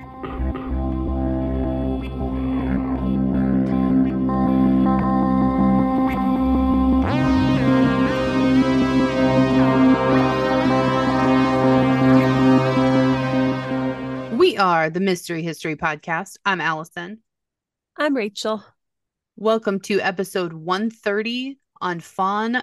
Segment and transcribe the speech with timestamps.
[0.00, 0.06] We
[14.56, 16.38] are the Mystery History Podcast.
[16.46, 17.18] I'm Allison.
[17.98, 18.64] I'm Rachel.
[19.36, 22.62] Welcome to episode 130 on Fawn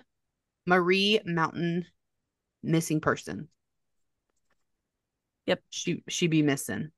[0.65, 1.85] Marie Mountain
[2.63, 3.47] missing person.
[5.45, 5.61] Yep.
[5.69, 6.91] She she be missing.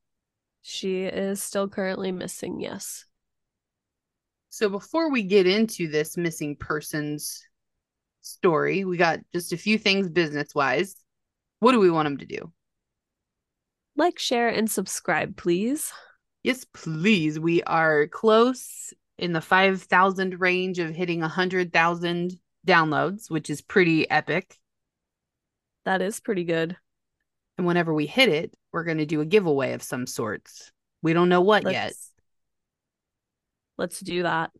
[0.61, 3.05] She is still currently missing, yes.
[4.49, 7.45] So before we get into this missing persons
[8.21, 10.95] story, we got just a few things business wise.
[11.59, 12.51] What do we want them to do?
[13.95, 15.91] Like, share, and subscribe, please.
[16.43, 17.39] Yes, please.
[17.39, 24.57] We are close in the 5,000 range of hitting 100,000 downloads, which is pretty epic.
[25.85, 26.77] That is pretty good.
[27.59, 30.71] And whenever we hit it, we're going to do a giveaway of some sorts.
[31.01, 31.93] We don't know what Let's, yet.
[33.77, 34.51] Let's do that.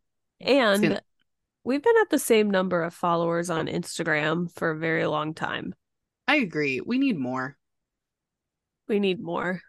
[0.41, 1.01] And gonna-
[1.63, 5.73] we've been at the same number of followers on Instagram for a very long time.
[6.27, 6.81] I agree.
[6.81, 7.57] We need more.
[8.89, 9.61] We need more.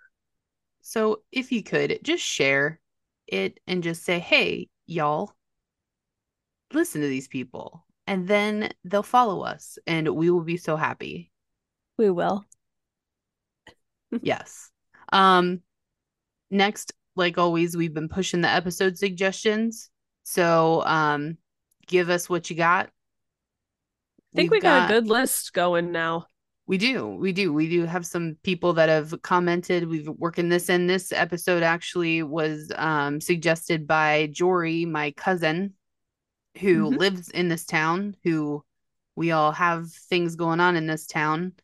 [0.80, 2.80] So if you could just share
[3.28, 5.30] it and just say, hey, y'all,
[6.72, 7.86] listen to these people.
[8.08, 11.30] And then they'll follow us and we will be so happy.
[11.96, 12.44] We will.
[14.22, 14.70] Yes.
[15.12, 15.60] Um
[16.50, 19.90] next, like always, we've been pushing the episode suggestions.
[20.24, 21.38] So um
[21.86, 22.86] give us what you got.
[24.32, 26.26] I think We've we got, a good list going now.
[26.66, 27.08] We do.
[27.08, 27.52] We do.
[27.52, 29.88] We do have some people that have commented.
[29.88, 30.86] We've working this in.
[30.86, 35.74] This episode actually was um, suggested by Jory, my cousin,
[36.60, 36.98] who Mhm.
[36.98, 38.64] lives in this town, who
[39.16, 41.54] we all have things going on in this town.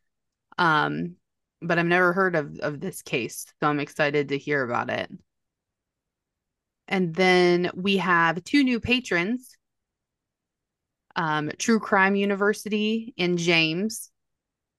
[0.58, 1.14] Um,
[1.62, 3.46] but I've never heard of, of this case.
[3.60, 5.10] So I'm excited to hear about it.
[6.88, 9.56] And then we have two new patrons.
[11.16, 14.10] Um, True Crime University and James.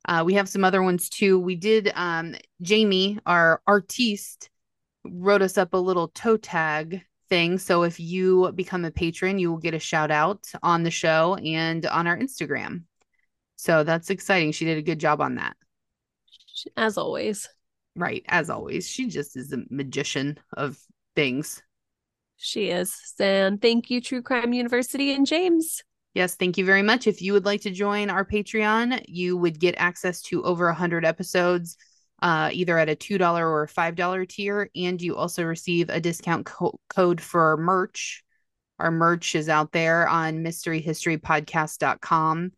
[0.08, 1.40] Uh, we have some other ones too.
[1.40, 4.50] We did um Jamie, our artiste,
[5.04, 7.58] wrote us up a little toe tag thing.
[7.58, 11.36] So if you become a patron, you will get a shout out on the show
[11.36, 12.84] and on our Instagram.
[13.58, 14.52] So that's exciting.
[14.52, 15.58] She did a good job on that.
[16.76, 17.48] As always.
[17.96, 18.88] Right, as always.
[18.88, 20.78] She just is a magician of
[21.16, 21.62] things.
[22.38, 23.14] She is.
[23.20, 25.84] And thank you, True Crime University and James.
[26.14, 27.08] Yes, thank you very much.
[27.08, 31.06] If you would like to join our Patreon, you would get access to over 100
[31.06, 31.78] episodes,
[32.22, 34.70] uh, either at a $2 or a $5 tier.
[34.76, 38.24] And you also receive a discount co- code for merch.
[38.80, 42.52] Our merch is out there on mysteryhistorypodcast.com.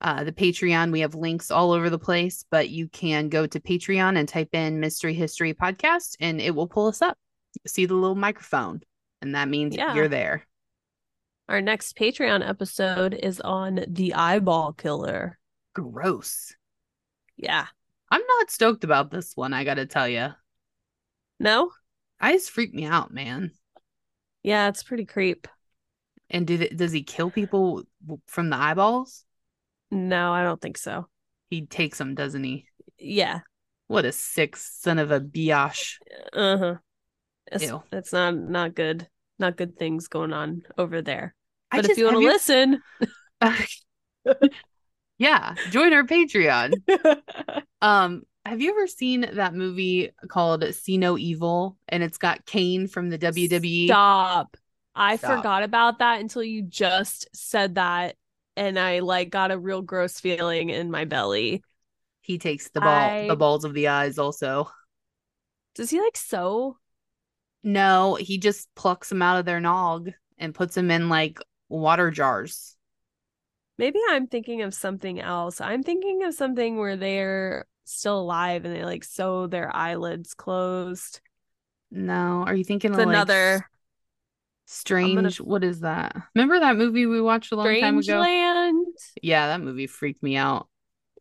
[0.00, 3.58] Uh, the Patreon, we have links all over the place, but you can go to
[3.60, 7.18] Patreon and type in Mystery History Podcast and it will pull us up.
[7.66, 8.82] See the little microphone,
[9.22, 9.94] and that means Yeah.
[9.94, 10.46] you're there.
[11.48, 15.38] Our next Patreon episode is on the eyeball killer.
[15.74, 16.54] Gross.
[17.36, 17.66] Yeah.
[18.10, 20.28] I'm not stoked about this one, I gotta tell you.
[21.40, 21.72] No?
[22.20, 23.52] Eyes freak me out, man.
[24.42, 25.48] Yeah, it's pretty creep.
[26.30, 27.82] And do th- does he kill people
[28.26, 29.24] from the eyeballs?
[29.90, 31.06] No, I don't think so.
[31.50, 32.66] He takes them, doesn't he?
[32.98, 33.40] Yeah.
[33.86, 35.94] What a sick son of a biatch.
[36.32, 36.74] Uh-huh.
[37.50, 37.82] It's, Ew.
[37.90, 39.08] it's not not good.
[39.38, 41.34] Not good things going on over there.
[41.70, 42.32] I But if just- you want to have
[44.42, 44.82] listen,
[45.18, 46.72] yeah, join our Patreon.
[47.80, 51.76] Um, have you ever seen that movie called See No Evil?
[51.88, 53.86] And it's got Kane from the WWE.
[53.86, 54.56] Stop.
[54.96, 55.36] I Stop.
[55.36, 58.16] forgot about that until you just said that
[58.58, 61.62] and I like got a real gross feeling in my belly.
[62.20, 64.18] He takes the ball, I- the balls of the eyes.
[64.18, 64.70] Also,
[65.74, 66.76] Does he like sew?
[67.62, 71.38] no, he just plucks them out of their nog and puts them in like
[71.68, 72.76] water jars.
[73.76, 75.60] Maybe I'm thinking of something else.
[75.60, 81.20] I'm thinking of something where they're still alive and they like sew their eyelids closed.
[81.90, 83.28] No, are you thinking It's of like
[84.68, 85.40] strange?
[85.40, 86.16] What is that?
[86.34, 88.20] Remember that movie we watched a long time strange ago?
[88.20, 88.86] land.
[89.22, 90.68] Yeah, that movie freaked me out.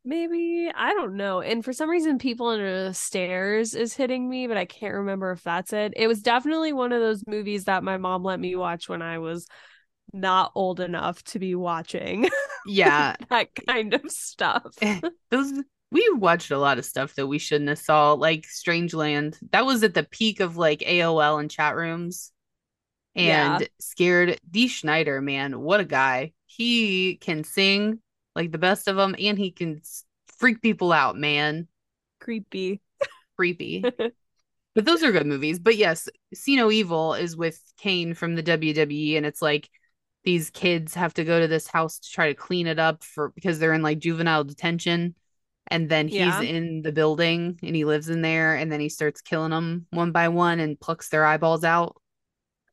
[0.03, 1.41] Maybe I don't know.
[1.41, 5.31] And for some reason, people under the stairs is hitting me, but I can't remember
[5.31, 5.93] if that's it.
[5.95, 9.19] It was definitely one of those movies that my mom let me watch when I
[9.19, 9.47] was
[10.13, 12.29] not old enough to be watching
[12.65, 14.75] Yeah, that kind of stuff.
[14.81, 15.53] Eh, those
[15.91, 19.37] we watched a lot of stuff that we shouldn't have saw, like Strangeland.
[19.51, 22.31] That was at the peak of like AOL and chat rooms.
[23.17, 23.67] And Yeah.
[23.79, 26.33] scared Dee Snider, man, what a guy.
[26.45, 27.99] He can sing
[28.35, 29.81] like the best of them, and he can
[30.37, 31.67] freak people out, man.
[32.19, 32.81] Creepy.
[33.35, 33.83] Creepy.
[34.75, 35.59] but those are good movies.
[35.59, 39.69] But yes, See No Evil is with Kane from the WWE, and it's like
[40.23, 43.29] these kids have to go to this house to try to clean it up for
[43.29, 45.15] because they're in like juvenile detention.
[45.69, 46.41] And then he's Yeah.
[46.41, 50.11] in the building and he lives in there, and then he starts killing them one
[50.11, 51.97] by one and plucks their eyeballs out.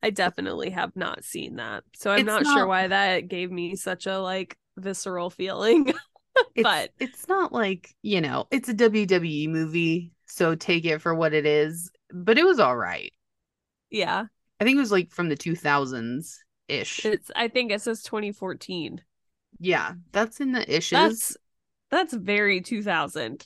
[0.05, 1.83] I definitely have not seen that.
[1.95, 5.93] So I'm It's not, sure why that gave me such a like visceral feeling.
[6.53, 11.15] It's, But- it's not like, you know, it's a WWE movie, so take it for
[11.15, 11.89] what it is.
[12.13, 13.13] But it was all right.
[13.89, 14.25] yeah.
[14.59, 16.35] I think it was like from the 2000s
[16.67, 17.05] ish.
[17.05, 19.01] It's I think it says 2014.
[19.59, 20.91] Yeah, that's in the ishes.
[20.91, 21.37] That's
[21.89, 23.43] that's very 2000.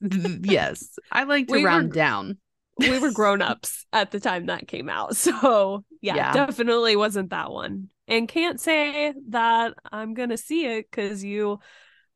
[0.42, 2.38] yes, I like to We were- round down.
[2.80, 5.16] We were grown-ups at the time that came out.
[5.16, 6.32] So, yeah, Yeah.
[6.32, 7.88] definitely wasn't that one.
[8.08, 11.60] And can't say that I'm to see it cuz you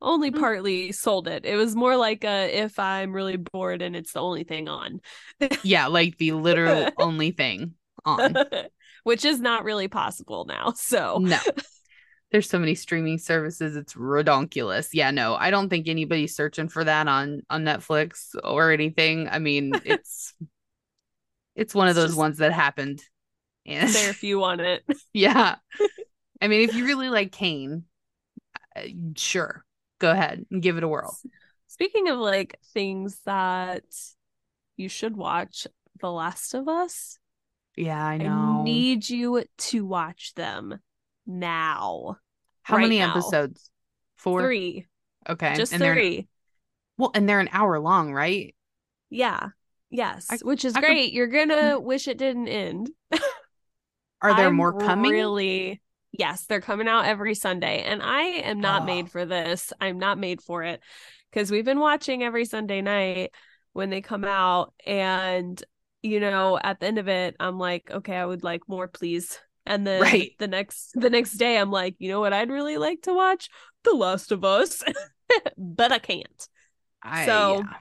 [0.02, 0.38] only Mm.
[0.40, 1.46] partly sold it.
[1.46, 5.00] It was more like a if I'm really bored and it's the only thing on.
[5.62, 7.74] Yeah, like the literal only thing
[8.04, 8.34] on.
[9.04, 10.72] Which is not really possible now.
[10.76, 11.38] So, No.
[12.32, 14.88] There's so many streaming services, it's redonkulous.
[14.92, 19.28] Yeah, no, I don't think anybody's searching for that on on Netflix or anything.
[19.28, 20.34] I mean, it's
[21.54, 23.02] it's one of those ones that happened.
[23.66, 24.84] And there if you want it.
[25.12, 25.56] yeah.
[26.40, 27.84] I mean, if you really like Kane,
[28.76, 28.82] uh,
[29.16, 29.64] sure.
[30.00, 31.16] Go ahead and give it a whirl.
[31.68, 33.84] Speaking of like things that
[34.76, 35.66] you should watch,
[36.00, 37.18] The Last of Us.
[37.76, 38.62] Yeah, I I know.
[38.62, 40.78] need you to watch them
[41.26, 42.18] now.
[42.62, 43.10] How right many now.
[43.10, 43.70] episodes?
[44.16, 44.42] Four.
[44.42, 44.86] Three.
[45.28, 45.54] Okay.
[45.56, 46.28] Just and three.
[46.96, 48.54] Well, and they're an hour long, right?
[49.10, 49.48] Yeah.
[49.94, 50.26] Yes.
[50.30, 51.12] I- which is I could- great.
[51.12, 51.84] You're gonna mm-hmm.
[51.84, 52.90] wish it didn't end.
[54.20, 55.10] Are there I'm more coming?
[55.12, 55.80] Really
[56.12, 57.82] yes, they're coming out every Sunday.
[57.82, 58.86] And I am not Oh.
[58.86, 59.72] made for this.
[59.80, 60.80] I'm not made for it.
[61.30, 63.32] Because we've been watching every Sunday night
[63.72, 64.72] when they come out.
[64.86, 65.62] And,
[66.02, 69.38] you know, at the end of it, I'm like, okay, I would like more, please.
[69.66, 70.32] And then Right.
[70.38, 73.48] the next the next day I'm like, you know what I'd really like to watch?
[73.82, 74.82] The Last of Us.
[75.58, 76.48] but I can't.
[77.02, 77.76] I, so- yeah.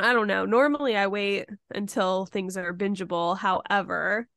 [0.00, 0.46] I don't know.
[0.46, 3.36] Normally I wait until things are bingeable.
[3.36, 4.28] However,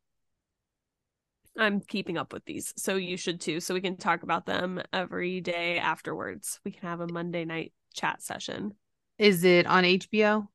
[1.58, 2.74] I'm keeping up with these.
[2.78, 3.60] So you should too.
[3.60, 6.60] So we can talk about them every day afterwards.
[6.66, 8.74] We can have a Monday night chat session.
[9.18, 10.48] Is it on HBO?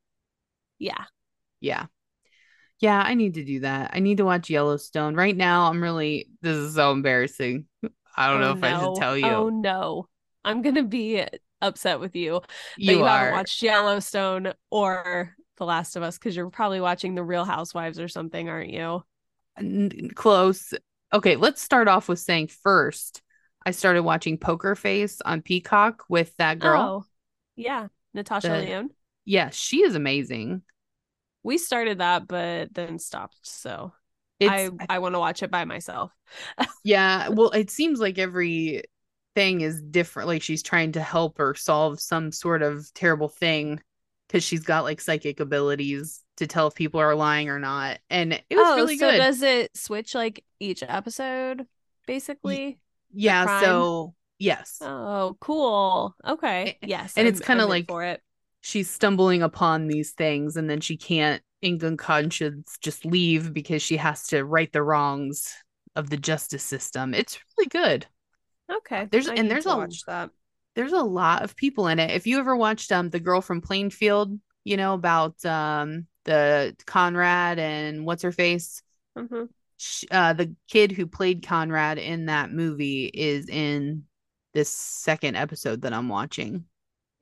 [0.78, 1.04] Yeah.
[1.60, 1.86] Yeah.
[2.80, 3.90] Yeah, I need to do that.
[3.94, 5.16] I need to watch Yellowstone.
[5.16, 7.66] Right now, I'm really this is so embarrassing.
[8.16, 9.26] I don't oh, know Oh, if I should tell you.
[9.26, 10.08] Oh no.
[10.44, 11.24] I'm gonna be
[11.60, 12.42] upset with you that
[12.76, 17.24] you you haven't watched Yellowstone or The Last of Us because you're probably watching The
[17.24, 19.02] Real Housewives or something, aren't you?
[19.58, 20.74] N- close.
[21.12, 23.22] Okay, let's start off with saying first,
[23.64, 27.04] I started watching Poker Face on Peacock with that girl.
[27.04, 27.10] Oh,
[27.56, 27.88] yeah.
[28.14, 28.90] Natasha The- Lyonne.
[29.24, 30.62] Yeah, she is amazing.
[31.42, 33.38] We started that, but then stopped.
[33.42, 33.92] So
[34.40, 36.12] It's I I want to watch it by myself.
[36.84, 38.84] yeah, well, it seems like every
[39.38, 40.26] thing is different.
[40.26, 43.80] Like she's trying to help or solve some sort of terrible thing
[44.26, 48.00] because she's got like psychic abilities to tell if people are lying or not.
[48.10, 49.18] And it was oh, really so good.
[49.18, 51.66] does it switch like each episode,
[52.06, 52.80] basically?
[53.12, 54.78] yeah, so yes.
[54.80, 56.16] Oh, cool.
[56.26, 56.76] Okay.
[56.82, 57.14] Yes.
[57.16, 58.20] and it's I'm- kinda like- for it.
[58.60, 63.82] she's stumbling upon these things and then she can't in good conscience just leave because
[63.82, 65.54] she has to right the wrongs
[65.94, 68.06] of the justice system it's really good
[68.70, 69.08] Okay.
[69.10, 70.30] there's- I and there's a- watch that.
[70.74, 73.60] there's a lot of people in it if you ever watched um the girl from
[73.60, 78.82] plainville you know about um the conrad and what's her face
[79.16, 79.44] hmm
[80.10, 84.04] uh the kid who played conrad in that movie is in
[84.52, 86.64] this second episode that i'm watching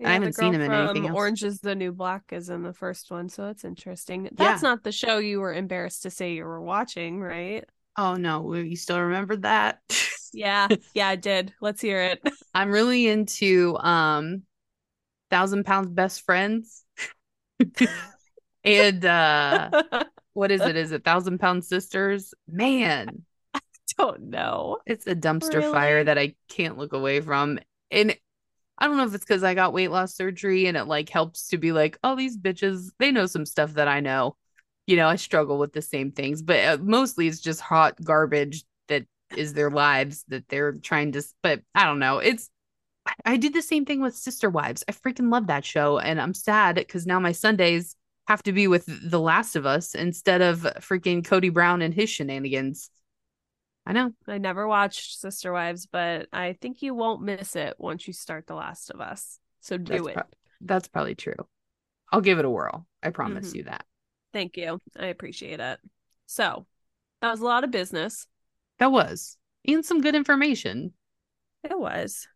[0.05, 1.17] I haven't seen him in anything else.
[1.17, 4.29] Orange is the New Black is in the first one, so it's interesting.
[4.35, 7.65] That's not the show you were embarrassed to say you were watching, right?
[7.97, 9.81] oh no you still remember that
[10.33, 10.69] Yeah.
[10.95, 11.53] Yeah, I did.
[11.61, 12.23] Let's hear it.
[12.55, 14.43] I'm really into um
[15.31, 16.85] Thousand Pounds Best Friends.
[18.65, 19.71] and uh
[20.33, 20.77] what is it?
[20.77, 22.35] Is it Thousand Pound Sisters?
[22.47, 23.61] Man, I
[23.99, 24.79] Don't know.
[24.87, 27.59] it's a dumpster fire that I can't look away from.
[27.91, 28.17] And
[28.79, 31.49] I don't know if it's because I got weight loss surgery and it like helps
[31.49, 34.37] to be like, oh, these bitches, they know some stuff that I know.
[34.87, 38.65] You know, I struggle with the same things, but uh, mostly it's just hot garbage
[39.37, 41.23] is their lives that they're trying to.
[41.43, 42.19] But I don't know.
[42.19, 42.51] It's
[43.25, 44.85] I- did the same thing with Sister Wives.
[44.89, 47.95] I freaking love that show, and I'm sad because now my Sundays
[48.27, 52.11] have to be with The Last of Us instead of freaking Kody Brown and his
[52.11, 52.91] shenanigans.
[53.87, 54.11] I know.
[54.27, 58.49] I never watched Sister Wives, but I think you won't miss it once you start
[58.49, 59.39] The Last of Us.
[59.61, 60.15] So do That's, it.
[60.15, 61.37] prob- that's probably true.
[62.11, 62.87] I'll give it a whirl.
[63.05, 63.57] I promise Mhm.
[63.57, 63.85] you that.
[64.33, 64.81] Thank you.
[64.99, 65.79] I appreciate it.
[66.27, 66.67] So
[67.21, 68.27] that was a lot of business.
[68.79, 69.37] That was.
[69.67, 70.93] And some good information.
[71.65, 72.29] It was.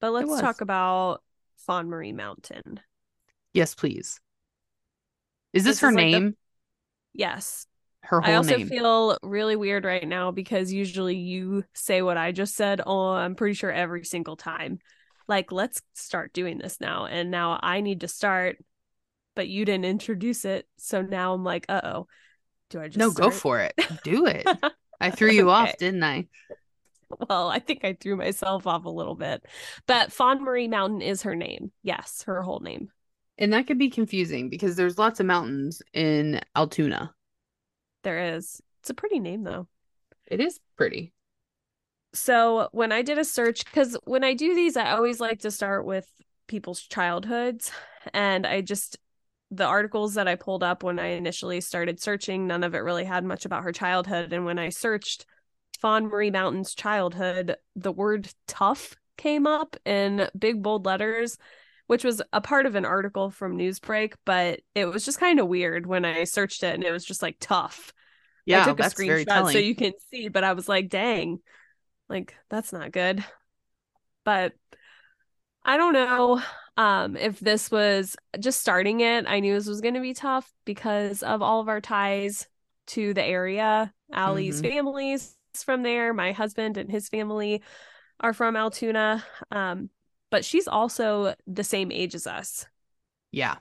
[0.00, 0.40] But let's was.
[0.40, 1.22] talk about
[1.66, 2.80] Fawn Marie Mountain.
[3.52, 4.20] Yes, please.
[5.52, 6.36] Is this, This her is like the- name?
[7.12, 7.66] Yes.
[8.02, 8.34] her whole name.
[8.34, 8.68] I also name.
[8.68, 12.80] feel really weird right now because usually you say what I just said.
[12.84, 14.78] Oh, I'm pretty sure every single time.
[15.28, 17.06] Like, let's start doing this now.
[17.06, 18.56] And now I need to start,
[19.36, 20.66] but you didn't introduce it.
[20.78, 22.06] So now I'm like, uh oh.
[22.70, 23.74] Do I just no, go for it.
[24.02, 24.46] Do it.
[25.02, 26.26] I threw you off, didn't I?
[27.28, 29.44] Well, I think I threw myself off a little bit.
[29.86, 31.72] But Fawn Marie Mountain is her name.
[31.82, 32.88] Yes, her whole name.
[33.36, 37.12] And that could be confusing because there's lots of mountains in Altoona.
[38.02, 38.62] There is.
[38.80, 39.68] It's a pretty name though.
[40.26, 41.12] It is pretty.
[42.14, 45.50] So when I did a search, because when I do these, I always like to
[45.50, 46.06] start with
[46.46, 47.72] people's childhoods.
[48.12, 48.98] And I just,
[49.52, 53.04] the articles that I pulled up when I initially started searching, none of it really
[53.04, 54.32] had much about her childhood.
[54.32, 55.26] And when I searched
[55.78, 61.36] Fawn Marie Mountain's childhood, the word tough came up in big bold letters,
[61.86, 65.48] which was a part of an article from Newsbreak, but it was just kind of
[65.48, 67.92] weird when I searched it and it was just like tough.
[68.46, 71.40] Yeah, I took a screenshot so you can see, but I was like, dang,
[72.08, 73.22] like that's not good.
[74.24, 74.54] But
[75.62, 76.42] I don't know
[76.76, 79.26] um if this was just starting it.
[79.26, 82.48] I knew this was going to be tough because of all of our ties
[82.88, 83.92] to the area.
[84.12, 84.70] Allie's Mhm.
[84.70, 86.14] family's from there.
[86.14, 87.62] My husband and his family
[88.20, 89.24] are from Altoona.
[89.50, 89.90] Um,
[90.30, 92.66] but she's also the same age as us.
[93.32, 93.58] yeah.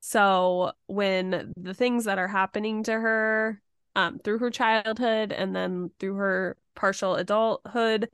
[0.00, 3.60] So when the things that are happening to her
[3.96, 8.10] um, through her childhood and then through her partial adulthood,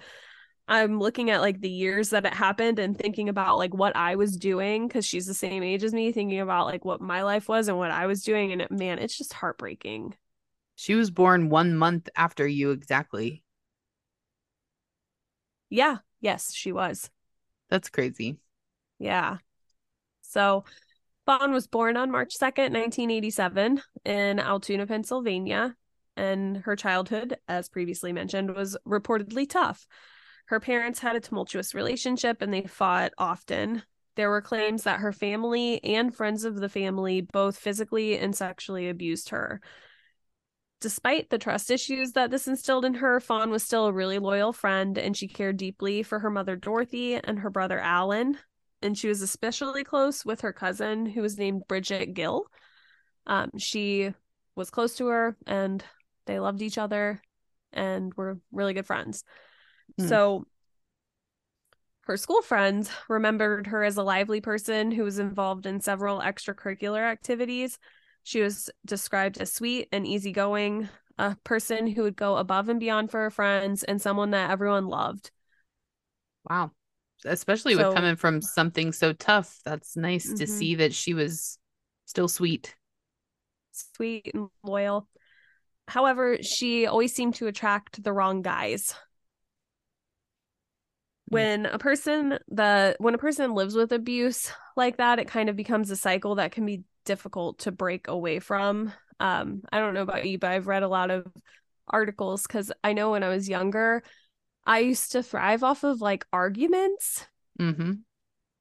[0.71, 4.15] I'm looking at like the years that it happened and thinking about like what I
[4.15, 7.49] was doing because she's the same age as me, thinking about like what my life
[7.49, 8.53] was and what I was doing.
[8.53, 10.15] And it, man, it's just heartbreaking.
[10.77, 13.43] She was born one month after you exactly.
[15.71, 15.99] Yeah.
[16.21, 17.11] Yes, she was.
[17.69, 18.39] That's crazy.
[19.00, 19.39] Yeah.
[20.23, 20.65] So
[21.27, 25.75] Fawn was born on March 2nd, 1987, in Altoona, Pennsylvania.
[26.17, 29.89] And her childhood, as previously mentioned, was reportedly tough.
[30.50, 33.85] Her parents had a tumultuous relationship and they fought often.
[34.16, 38.88] There were claims that her family and friends of the family both physically and sexually
[38.88, 39.61] abused her.
[40.80, 44.52] Despite the trust issues that this instilled in her, Fawn was still a really loyal
[44.52, 48.37] friend and she cared deeply for her mother Dorothy and her brother Alan.
[48.83, 52.47] And she was especially close with her cousin, who was named Bridget Gill.
[53.25, 54.12] Um, she
[54.57, 55.85] was close to her and
[56.26, 57.23] they loved each other
[57.73, 59.23] and were really good friends.
[60.00, 60.09] Hmm.
[60.09, 60.47] So
[62.02, 67.00] her school friends remembered her as a lively person who was involved in several extracurricular
[67.02, 67.78] activities.
[68.23, 70.88] She was described as sweet and easygoing,
[71.19, 74.87] a person who would go above and beyond for her friends, and someone that everyone
[74.87, 75.30] loved.
[76.49, 76.73] Wow.
[77.25, 79.61] Especially So- with coming from something so tough.
[79.64, 80.49] That's nice to Mhm.
[80.49, 81.59] see that she was
[82.07, 82.75] still sweet.
[83.73, 85.07] Sweet and loyal.
[85.87, 88.95] However, she always seemed to attract the wrong guys.
[91.31, 95.57] When a person the when a person lives with abuse like that, it kind of
[95.57, 98.93] becomes a cycle that can be difficult to break away from.
[99.21, 101.27] Um, I don't know about you, but I've read a lot of
[101.89, 104.03] articles because I know when I was younger,
[104.65, 107.27] I used to thrive off of like arguments.
[107.59, 107.93] Mm-hmm.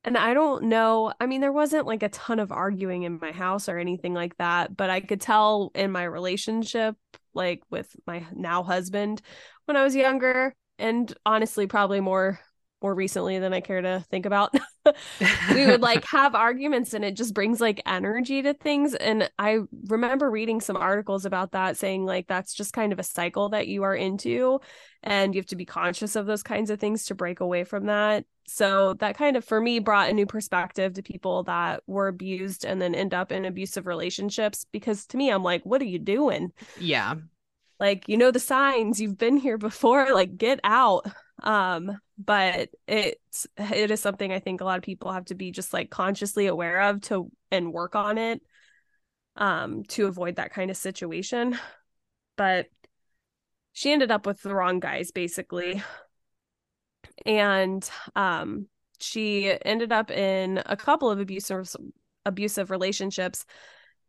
[0.06, 1.14] And I don't know.
[1.20, 4.38] I mean, there wasn't like a ton of arguing in my house or anything like
[4.38, 6.96] that, but I could tell in my relationship,
[7.34, 9.22] like with my now husband,
[9.66, 12.40] when I was younger, and honestly, probably more
[12.82, 14.54] more recently than I care to think about.
[15.54, 19.60] we would like have arguments and it just brings like energy to things and i
[19.88, 23.68] remember reading some articles about that saying like that's just kind of a cycle that
[23.68, 24.60] you are into
[25.04, 27.86] and you have to be conscious of those kinds of things to break away from
[27.86, 32.08] that so that kind of for me brought a new perspective to people that were
[32.08, 35.86] abused and then end up in abusive relationships because to me i'm like what are
[35.86, 37.16] you doing yeah.
[37.80, 41.06] like you know the signs you've been here before like get out
[41.44, 45.52] um but it's it is something i think a lot of people have to be
[45.52, 48.42] just like consciously aware of to and work on it
[49.40, 51.58] um to avoid that kind of situation.
[52.36, 52.68] But
[53.74, 55.82] she ended up with the wrong guys basically.
[57.26, 58.68] And um
[59.00, 61.74] she ended up in a couple of abusive
[62.26, 63.46] abusive relationships.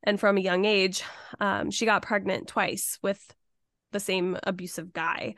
[0.03, 1.03] And from a young age
[1.39, 3.35] um she got pregnant twice with
[3.93, 5.35] the same abusive guy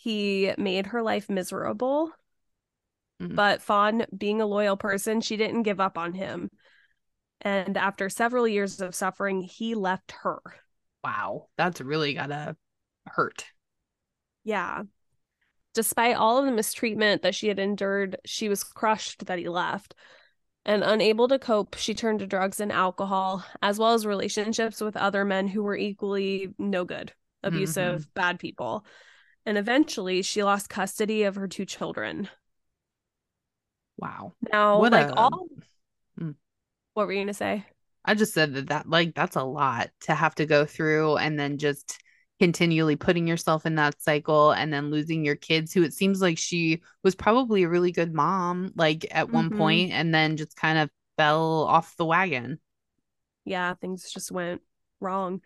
[0.00, 2.12] he made her life miserable
[3.20, 3.36] Mhm.
[3.36, 6.50] but fawn being a loyal person she didn't give up on him
[7.42, 10.40] And after several years of suffering, he left her.
[11.04, 11.48] Wow.
[11.56, 12.56] That's really gotta
[13.06, 13.52] hurt.
[14.44, 14.82] Yeah.
[15.74, 19.94] Despite all of the mistreatment that she had endured, she was crushed that he left.
[20.64, 24.96] And unable to cope, she turned to drugs and alcohol, as well as relationships with
[24.96, 28.10] other men who were equally no good, abusive, mm-hmm.
[28.14, 28.84] bad people.
[29.46, 32.28] And eventually, she lost custody of her two children.
[33.96, 34.34] Wow.
[34.52, 35.14] Now, what like a...
[35.14, 35.46] all.
[36.18, 36.34] Mm.
[36.94, 37.64] What were you going to say?
[38.04, 41.38] I just said that, that, like, that's a lot to have to go through and
[41.38, 41.98] then just
[42.40, 46.38] continually putting yourself in that cycle and then losing your kids who it seems like
[46.38, 49.34] she was probably a really good mom like at mm-hmm.
[49.34, 52.58] one point and then just kind of fell off the wagon
[53.44, 54.62] yeah things just went
[55.00, 55.42] wrong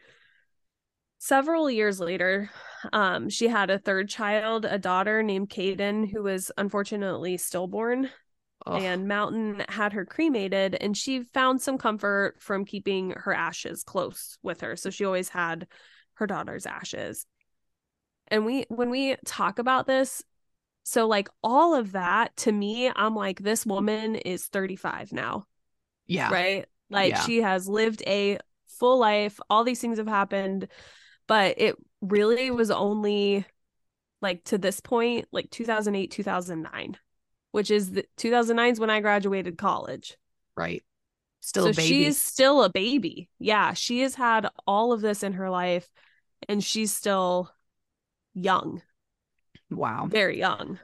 [1.25, 2.51] several years later
[2.93, 8.11] um, she had a third child a daughter named Kaden who was unfortunately stillborn
[8.67, 8.83] Ugh.
[8.83, 14.39] and Mountain had her cremated and she found some comfort from keeping her ashes close
[14.43, 15.67] with her so she always had
[16.15, 17.27] her daughter's ashes.
[18.29, 20.23] And we when we talk about this,
[20.83, 25.47] so like all of that to me, I'm like this woman is 35 now.
[26.07, 26.33] Yeah.
[26.33, 26.67] Right?
[26.91, 27.21] Like yeah.
[27.21, 29.39] she has lived a full life.
[29.51, 30.69] All these things have happened,
[31.27, 33.47] but it really was only
[34.21, 36.99] like to this point, like 2008, 2009,
[37.53, 40.17] which is the 2009 is when I graduated college.
[40.57, 40.83] Right.
[41.41, 43.29] Still so she's still a baby.
[43.39, 45.89] Yeah, she has had all of this in her life
[46.49, 47.51] and she's still
[48.33, 48.81] young.
[49.71, 50.07] Wow.
[50.09, 50.79] Very young.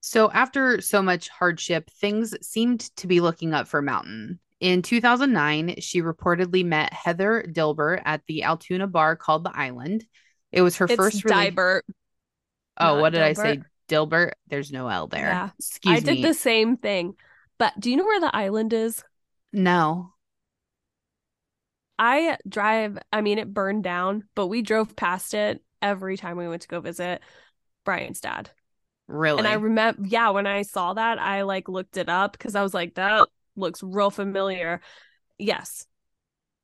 [0.00, 4.40] So after so much hardship, things seemed to be looking up for Mountain.
[4.62, 10.06] In 2009, she reportedly met Heather Dilbert at the Altoona bar called The Island.
[10.52, 11.80] It was her it's first rela- Dibert.
[12.78, 13.24] Oh, what did Dilbert.
[13.24, 13.62] I say?
[13.88, 14.32] Dilbert?
[14.46, 15.26] There's no L there.
[15.26, 15.50] Yeah.
[15.58, 17.14] Excuse I did the same thing.
[17.58, 19.02] But do you know where the island is?
[19.52, 20.12] No.
[21.98, 26.46] I drive, I mean, it burned down, but we drove past it every time we
[26.46, 27.20] went to go visit
[27.84, 28.48] Brian's dad.
[29.08, 29.40] Really?
[29.40, 32.62] And I remember, yeah, when I saw that, I like looked it up because I
[32.62, 34.80] was like, that looks real familiar.
[35.38, 35.86] Yes.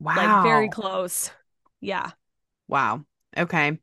[0.00, 0.16] Wow.
[0.16, 1.30] Like very close.
[1.80, 2.10] Yeah.
[2.68, 3.04] Wow.
[3.36, 3.78] Okay.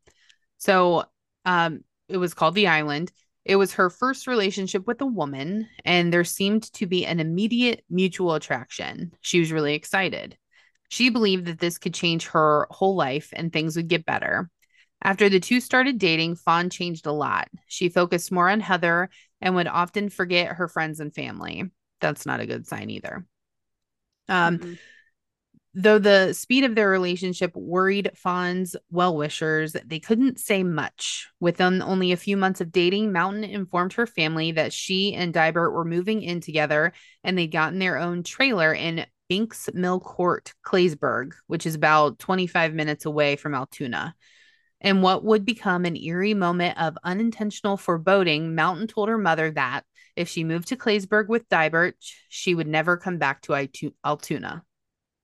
[0.58, 1.06] So,
[1.46, 3.12] um, it was called The Island.
[3.44, 7.84] It was her first relationship with a woman, and there seemed to be an immediate
[7.90, 9.12] mutual attraction.
[9.22, 10.38] She was really excited.
[10.90, 14.50] She believed that this could change her whole life and things would get better.
[15.04, 17.48] After the two started dating, Fawn changed a lot.
[17.68, 19.10] She focused more on Heather
[19.42, 21.66] and would often forget her friends and family.
[22.02, 23.26] That's not a good sign either.
[24.28, 24.74] Um, mm-hmm.
[25.78, 31.28] Though the speed of their relationship worried Fawn's well wishers, they couldn't say much.
[31.42, 35.74] Within only a few months of dating, Mountain informed her family that she and Dibert
[35.74, 36.94] were moving in together
[37.26, 42.74] and they'd gotten their own trailer in Binks Mill Court, Claysburg, which is about 25
[42.74, 44.16] minutes away from Altoona.
[44.80, 49.84] In what would become an eerie moment of unintentional foreboding, Mountain told her mother that
[50.16, 51.94] if she moved to Claysburg with Dibert,
[52.30, 54.64] she would never come back to Altoona.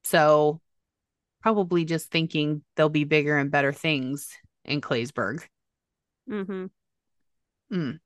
[0.04, 0.62] So
[1.42, 4.30] probably just thinking there'll be bigger and better things
[4.66, 5.44] in Claysburg.
[6.30, 6.66] Mm-hmm.
[7.74, 8.00] Mm.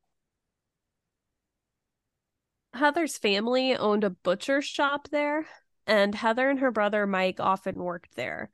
[2.74, 5.46] Heather's family owned a butcher shop there,
[5.88, 8.50] and Heather and her brother Mike often worked there.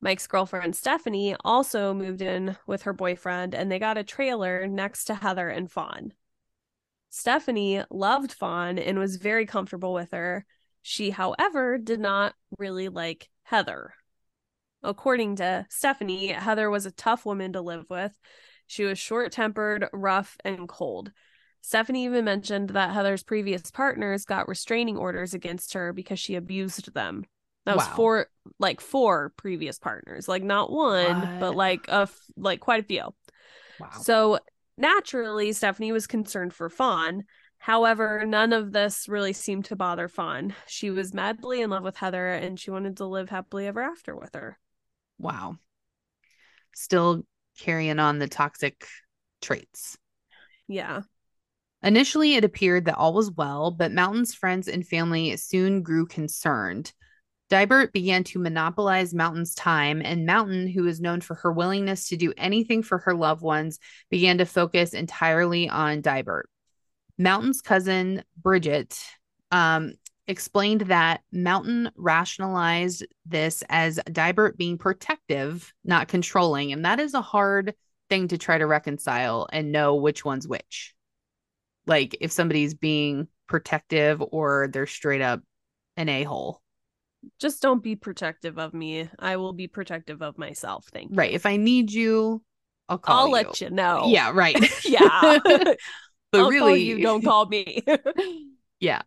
[0.00, 5.04] Mike's girlfriend Stephanie also moved in with her boyfriend, and they got a trailer next
[5.04, 6.12] to Heather and Fawn.
[7.16, 10.44] Stephanie loved Fawn and was very comfortable with her,
[10.82, 13.94] she, however, did not really like Heather.
[14.82, 18.10] According to Stephanie, Heather was a tough woman to live with.
[18.66, 21.12] She was short tempered, rough, and cold.
[21.60, 26.92] Stephanie even mentioned that Heather's previous partners got restraining orders against her because she abused
[26.94, 27.24] them.
[27.64, 27.94] That was wow.
[27.94, 28.26] four,
[28.58, 31.40] like four previous partners, like not one, what?
[31.40, 33.14] but like a like quite a few.
[33.78, 33.90] Wow.
[34.02, 34.38] So
[34.76, 37.24] naturally, Stephanie was concerned for Fawn,
[37.64, 40.54] However, none of this really seemed to bother Fawn.
[40.66, 44.14] She was madly in love with Heather and she wanted to live happily ever after
[44.14, 44.58] with her.
[45.18, 45.56] Wow.
[46.74, 47.22] Still
[47.58, 48.86] carrying on the toxic
[49.40, 49.96] traits.
[50.68, 51.04] Yeah.
[51.82, 56.92] Initially, it appeared that all was well, but Mountain's friends and family soon grew concerned.
[57.50, 62.16] Dibert began to monopolize Mountain's time, and Mountain, who is known for her willingness to
[62.16, 63.78] do anything for her loved ones,
[64.10, 66.44] began to focus entirely on Dibert.
[67.18, 68.98] Mountain's cousin Bridget
[69.50, 69.92] um,
[70.26, 76.72] explained that Mountain rationalized this as Dibert being protective, not controlling.
[76.72, 77.74] And that is a hard
[78.08, 80.94] thing to try to reconcile and know which one's which.
[81.86, 85.40] Like if somebody's being protective or they're straight up
[85.96, 86.60] an a-hole.
[87.40, 89.08] Just don't be protective of me.
[89.18, 90.86] I will be protective of myself.
[90.92, 91.16] Thank you.
[91.16, 91.32] Right.
[91.32, 92.42] If I need you,
[92.88, 93.32] I'll call I'll you.
[93.32, 94.04] let you know.
[94.06, 94.56] Yeah, right.
[94.84, 95.38] Yeah.
[95.44, 95.78] but
[96.34, 97.82] I'll really you don't call me.
[98.80, 99.02] Yeah.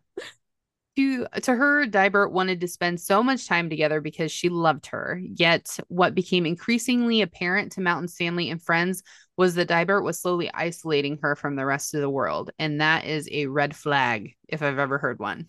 [0.96, 5.20] To to her, Dibert wanted to spend so much time together because she loved her.
[5.22, 9.04] Yet what became increasingly apparent to Mountain family and friends
[9.36, 12.50] was that Dibert was slowly isolating her from the rest of the world.
[12.58, 15.48] And that is a red flag, if I've ever heard one.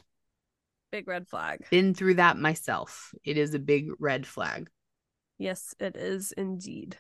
[0.92, 1.66] Big red flag.
[1.70, 3.14] Been through that myself.
[3.24, 4.70] It is a big red flag.
[5.38, 6.98] Yes, it is indeed.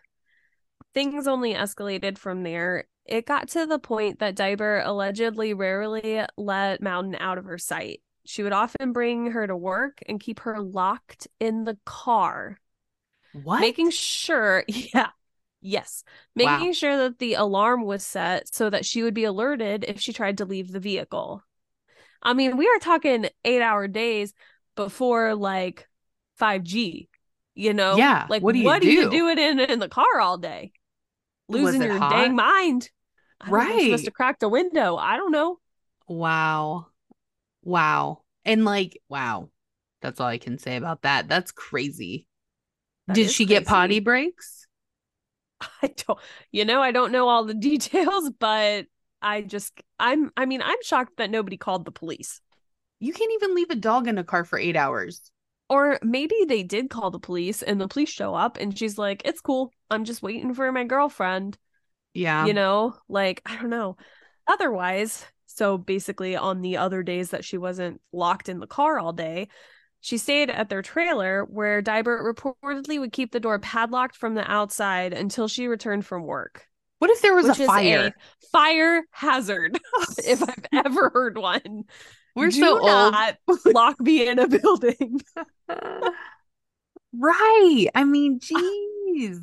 [0.93, 2.86] Things only escalated from there.
[3.06, 8.02] It got to the point that Dibert allegedly rarely let Mountain out of her sight.
[8.25, 12.60] She would often bring her to work and keep her locked in the car,
[13.34, 13.60] What?
[13.60, 15.10] making sure, yeah,
[15.62, 16.04] yes,
[16.36, 16.60] Wow.
[16.60, 20.13] making sure that the alarm was set so that she would be alerted if she
[20.13, 21.43] tried to leave the vehicle.
[22.22, 24.34] I mean, we are talking eight hour days
[24.76, 25.88] before like
[26.38, 27.10] 5G,
[27.56, 27.96] you know?
[27.96, 29.10] Yeah, Like, what do you what are you do?
[29.10, 30.72] doing in, in the car all day?
[31.48, 32.12] Losing your hot?
[32.12, 32.90] dang mind.
[33.42, 34.98] I She must have cracked a window.
[34.98, 35.60] I don't know.
[36.08, 36.88] Wow.
[37.64, 38.24] Wow.
[38.46, 39.50] And like, wow.
[40.02, 41.28] That's all I can say about that.
[41.28, 42.28] That's crazy.
[43.08, 44.68] That Did she get potty breaks?
[45.82, 46.20] I don't,
[46.52, 48.88] you know, I don't know all the details, but
[49.22, 52.42] I just, I'm, I mean, I'm shocked that nobody called the police.
[53.00, 55.32] You can't even leave a dog in a car for eight hours.
[55.70, 59.22] Or maybe they did call the police and the police show up and she's like,
[59.26, 59.72] it's cool.
[59.90, 61.58] I'm just waiting for my girlfriend.
[62.14, 62.46] Yeah.
[62.48, 63.96] you know like i don't know
[64.48, 69.14] otherwise so basically on the other days that she wasn't locked in the car all
[69.14, 69.48] day
[70.02, 74.50] she stayed at their trailer where Dibert reportedly would keep the door padlocked from the
[74.50, 76.69] outside until she returned from work
[77.00, 78.08] what if there was which a fire?
[78.08, 78.14] a
[78.52, 79.78] fire hazard
[80.20, 81.84] if i've ever heard one
[82.36, 83.16] We're Do so old.
[83.74, 85.22] lock me in a building
[87.18, 87.88] right.
[87.96, 89.40] I mean, jeez.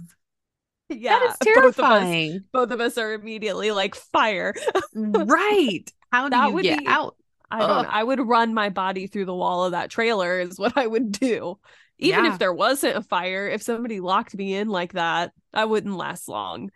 [0.89, 2.41] yeah that is both of us terrifying.
[2.53, 4.55] both of us are immediately like fire
[4.95, 5.83] right.
[6.13, 7.17] How do That you get be- out?
[7.51, 7.87] I don't.
[7.87, 11.13] I would run my body through the wall of that trailer is what I would
[11.13, 11.59] do.
[11.99, 12.33] Even Yeah.
[12.33, 16.29] if there wasn't a fire, if somebody locked me in like that, I wouldn't last
[16.29, 16.71] long.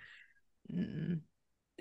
[0.75, 1.21] Mm.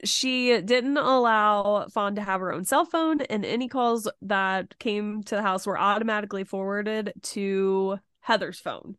[0.06, 5.23] She didn't allow Fawn to have her own cell phone, and any calls that came
[5.23, 8.95] to the house were automatically forwarded to Heather's phone.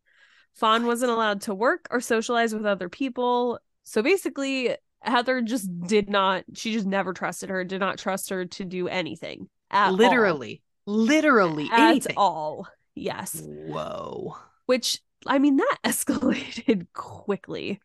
[0.54, 3.58] Fawn wasn't allowed to work or socialize with other people.
[3.84, 8.44] So basically, Heather just did not, she just never trusted her, did not trust her
[8.44, 9.48] to do anything.
[9.70, 9.94] At all.
[9.94, 10.62] Literally.
[10.86, 11.68] Literally.
[11.72, 12.14] at anything.
[12.16, 12.66] all.
[12.94, 13.40] Yes.
[13.42, 14.36] Whoa.
[14.66, 17.80] Which I mean that escalated quickly.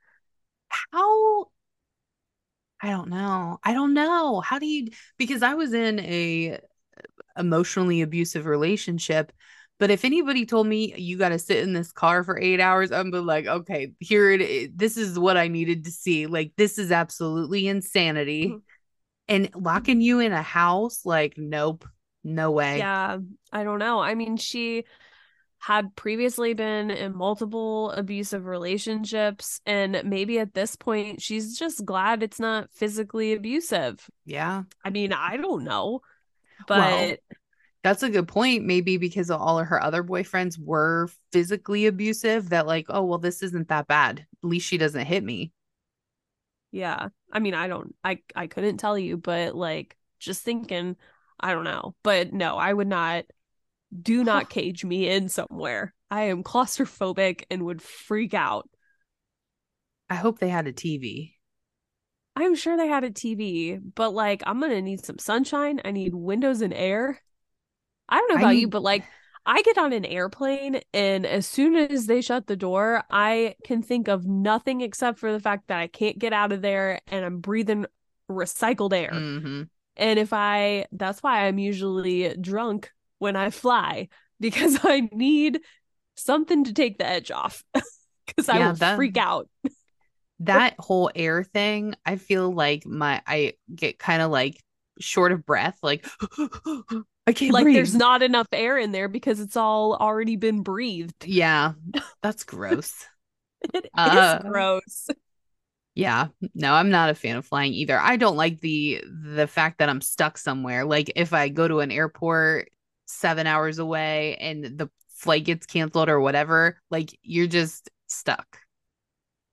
[0.91, 1.47] how
[2.81, 3.59] I don't know.
[3.63, 4.41] I don't know.
[4.41, 6.59] How do you because I was in a
[7.37, 9.31] emotionally abusive relationship,
[9.79, 12.91] but if anybody told me you got to sit in this car for 8 hours,
[12.91, 14.69] I'm be like, okay, here it is.
[14.75, 16.27] This is what I needed to see.
[16.27, 18.47] Like this is absolutely insanity.
[18.49, 18.61] Mhm.
[19.27, 21.87] And locking you in a house like nope.
[22.23, 22.79] No way.
[22.79, 23.19] Yeah,
[23.51, 23.99] I don't know.
[23.99, 24.85] I mean, she
[25.65, 32.21] had previously been in multiple abusive relationships and maybe at this point she's just glad
[32.21, 34.07] it's not physically abusive.
[34.25, 34.63] Yeah.
[34.83, 36.01] I mean, I don't know.
[36.67, 37.15] But Well,
[37.83, 38.65] That's a good point.
[38.65, 43.41] Maybe because all of her other boyfriends were physically abusive, that, like, oh, well, this
[43.43, 44.19] isn't that bad.
[44.19, 45.51] At least she doesn't hit me.
[46.71, 47.09] yeah.
[47.31, 50.95] I mean, I don't I I couldn't tell you, but like just thinking,
[51.39, 51.95] I don't know.
[52.03, 53.25] But no, I would not
[54.01, 55.93] do not cage me in somewhere.
[56.11, 58.69] I am claustrophobic and would freak out.
[60.09, 61.35] I hope they had a TV.
[62.35, 65.81] I'm sure they had a TV, but like I'm gonna need some sunshine.
[65.85, 67.21] I need windows and air.
[68.09, 69.09] I don't know about you, but like
[69.45, 73.81] I get on an airplane and as soon as they shut the door, I can
[73.83, 77.25] think of nothing except for the fact that I can't get out of there and
[77.25, 77.85] I'm breathing
[78.29, 79.27] recycled air.
[79.33, 82.91] hmm And if I, that's why I'm usually drunk
[83.25, 84.07] when I fly
[84.39, 85.59] because I need
[86.15, 87.63] something to take the edge off
[88.25, 89.49] because I Yeah, will that- freak out.
[90.39, 94.61] That whole air thing, I feel like my, I get kind of like
[94.99, 95.77] short of breath.
[95.81, 96.05] Like,
[97.25, 97.75] I can't Like breathe.
[97.77, 101.25] there's not enough air in there because it's all already been breathed.
[101.25, 101.71] Yeah,
[102.21, 102.93] that's gross.
[103.73, 105.07] It is Uh, gross.
[105.95, 107.97] Yeah, no, I'm not a fan of flying either.
[107.97, 110.83] I don't like the the fact that I'm stuck somewhere.
[110.83, 112.69] Like if I go to an airport
[113.05, 118.59] 7 hours away and the flight gets canceled or whatever, like you're just stuck.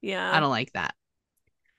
[0.01, 0.35] Yeah.
[0.35, 0.95] I don't like that.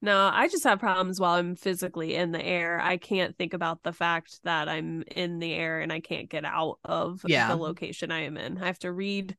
[0.01, 2.79] No, I just have problems while I'm physically in the air.
[2.81, 6.43] I can't think about the fact that I'm in the air and I can't get
[6.43, 7.47] out of Yeah.
[7.47, 8.61] the location I am in.
[8.61, 9.37] I have to read,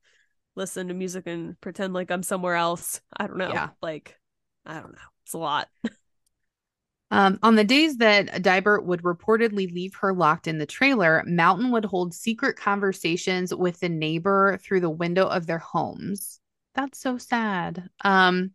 [0.55, 3.03] listen to music, and pretend like I'm somewhere else.
[3.15, 3.53] I don't know.
[3.53, 3.71] Yeah.
[3.83, 4.19] Like,
[4.65, 5.09] I don't know.
[5.25, 5.69] It's a lot.
[7.11, 11.71] Um, on the days that Dibert would reportedly leave her locked in the trailer, Mountain
[11.71, 16.41] would hold secret conversations with the neighbor through the window of their homes.
[16.75, 17.89] That's so sad.
[18.03, 18.53] Um,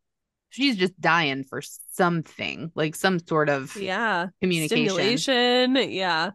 [0.49, 1.61] she's just dying for
[1.93, 4.27] something, like some sort of Yeah.
[4.41, 5.75] communication.
[5.75, 6.31] Yeah.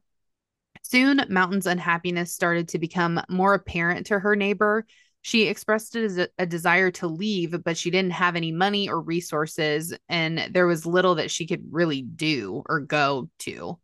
[0.83, 4.87] Soon, Mountain's unhappiness started to become more apparent to her neighbor.
[5.25, 9.01] She expressed a, des- a desire to leave, but she didn't have any money or
[9.01, 13.79] resources, and there was little that she could really do or go to.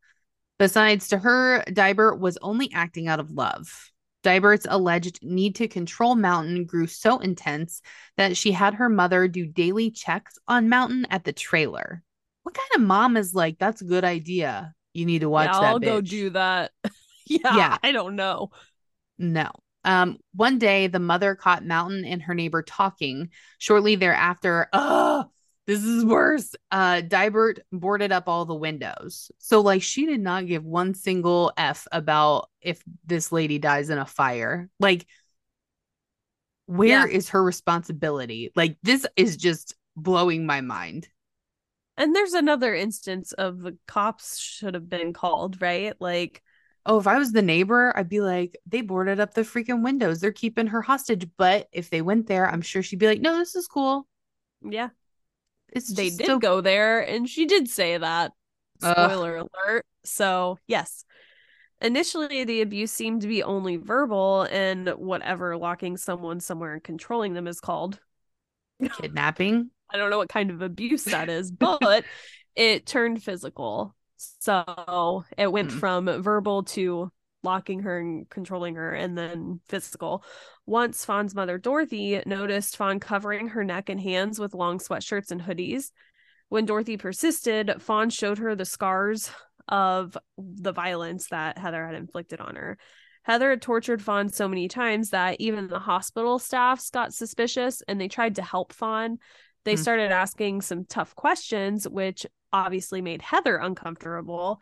[0.59, 3.91] Besides, to her, Dibert was only acting out of love.
[4.23, 7.81] Dibert's alleged need to control Mountain grew so intense
[8.19, 12.03] that she had her mother do daily checks on Mountain at the trailer.
[12.43, 14.75] What kind of mom is like, that's a good idea?
[14.93, 15.65] You need to watch yeah, that.
[15.65, 16.73] I'll go do that.
[17.27, 17.79] yeah, Yeah.
[17.83, 18.51] I don't know.
[19.17, 19.53] No.
[19.85, 23.31] Um, one day the mother caught Mountain and her neighbor talking.
[23.59, 25.27] Shortly thereafter, oh,
[25.67, 26.55] this is worse.
[26.71, 29.31] Uh, Dibert boarded up all the windows.
[29.39, 33.99] So, like, she did not give one single F about if this lady dies in
[33.99, 34.69] a fire.
[34.79, 35.07] Like,
[36.67, 37.33] where is Yeah.
[37.33, 38.53] her responsibility?
[38.55, 41.09] Like, this is just blowing my mind.
[41.97, 45.95] And there's another instance of the cops should have been called, right?
[46.01, 46.43] Like,
[46.87, 50.21] Oh, if I was the neighbor, I'd be like, they boarded up the freaking windows.
[50.21, 51.29] They're keeping her hostage.
[51.37, 54.07] But if they went there, I'm sure she'd be like, no, this is cool.
[54.63, 54.89] yeah,
[55.73, 58.33] It's they did so go there and she did say that.
[58.83, 58.95] Ugh.
[58.97, 59.87] Spoiler alert.
[60.05, 61.05] So, yes.
[61.83, 67.35] Initially, the abuse seemed to be only verbal and whatever locking someone somewhere and controlling
[67.35, 67.99] them is called.
[69.01, 69.71] kidnapping.
[69.93, 72.05] I don't know what kind of abuse that is, but
[72.55, 73.95] it turned physical.
[74.21, 75.79] So it went Hmm.
[75.79, 77.11] from verbal to
[77.43, 80.23] locking her and controlling her and then physical.
[80.67, 85.41] Once Fawn's mother, Dorothy, noticed Fawn covering her neck and hands with long sweatshirts and
[85.41, 85.91] hoodies.
[86.51, 89.31] When Dorothy persisted, Fawn showed her the scars
[89.69, 92.77] of the violence that Heather had inflicted on her.
[93.23, 98.01] Heather had tortured Fawn so many times that even the hospital staffs got suspicious and
[98.01, 99.19] they tried to help Fawn.
[99.65, 99.83] They Hmm.
[99.83, 104.61] started asking some tough questions, which obviously made Heather uncomfortable.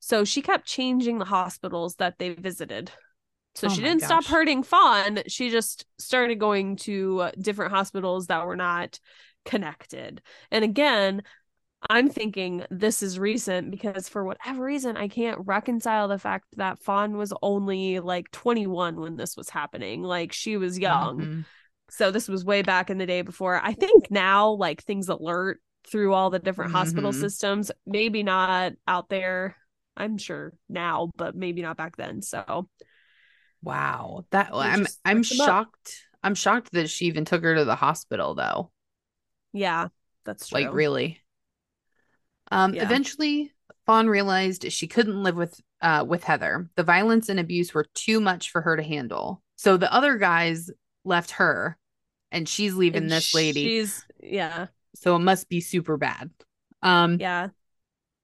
[0.00, 2.90] So she kept changing the hospitals that they visited.
[3.54, 5.20] So Oh she didn't stop hurting Fawn.
[5.28, 8.98] She just started going to uh, different hospitals that were not
[9.44, 10.22] connected.
[10.50, 11.22] And again,
[11.90, 16.78] I'm thinking this is recent because for whatever reason, I can't reconcile the fact that
[16.80, 20.02] Fawn was only like 21 when this was happening.
[20.02, 21.20] Like she was young.
[21.20, 21.44] Mhm.
[21.94, 23.60] So this was way back in the day before.
[23.62, 27.20] I think now, like things alert through all the different hospital Mhm.
[27.20, 27.70] systems.
[27.86, 29.56] Maybe not out there.
[29.94, 32.22] I'm sure now, but maybe not back then.
[32.22, 32.66] So
[33.62, 34.24] Wow.
[34.30, 35.46] That I'm I'm 'em up.
[35.46, 36.06] shocked.
[36.22, 38.70] I'm shocked that she even took her to the hospital though.
[39.52, 39.88] yeah,
[40.24, 40.62] that's true.
[40.62, 41.20] Like really.
[42.50, 42.84] Um Yeah.
[42.84, 43.52] eventually
[43.84, 46.70] Fawn realized she couldn't live with uh with Heather.
[46.76, 49.42] The violence and abuse were too much for her to handle.
[49.56, 50.70] So the other guys
[51.04, 51.76] left her
[52.32, 53.64] and she's leaving And this lady.
[53.64, 54.66] She's yeah,
[54.96, 56.30] So it must be super bad.
[56.82, 57.48] Um yeah.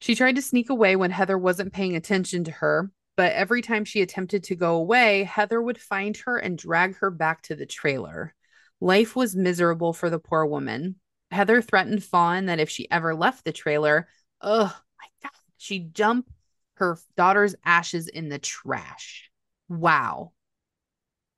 [0.01, 3.85] She tried to sneak away when Heather wasn't paying attention to her, but every time
[3.85, 7.67] she attempted to go away, Heather would find her and drag her back to the
[7.67, 8.35] trailer.
[8.81, 10.97] Life was miserable for the poor woman.
[11.33, 14.09] Heather threatened Fawn that if she ever left the trailer,
[14.41, 16.31] oh my God, she'd dump
[16.75, 19.31] her daughter's ashes in the trash.
[19.69, 20.33] Wow.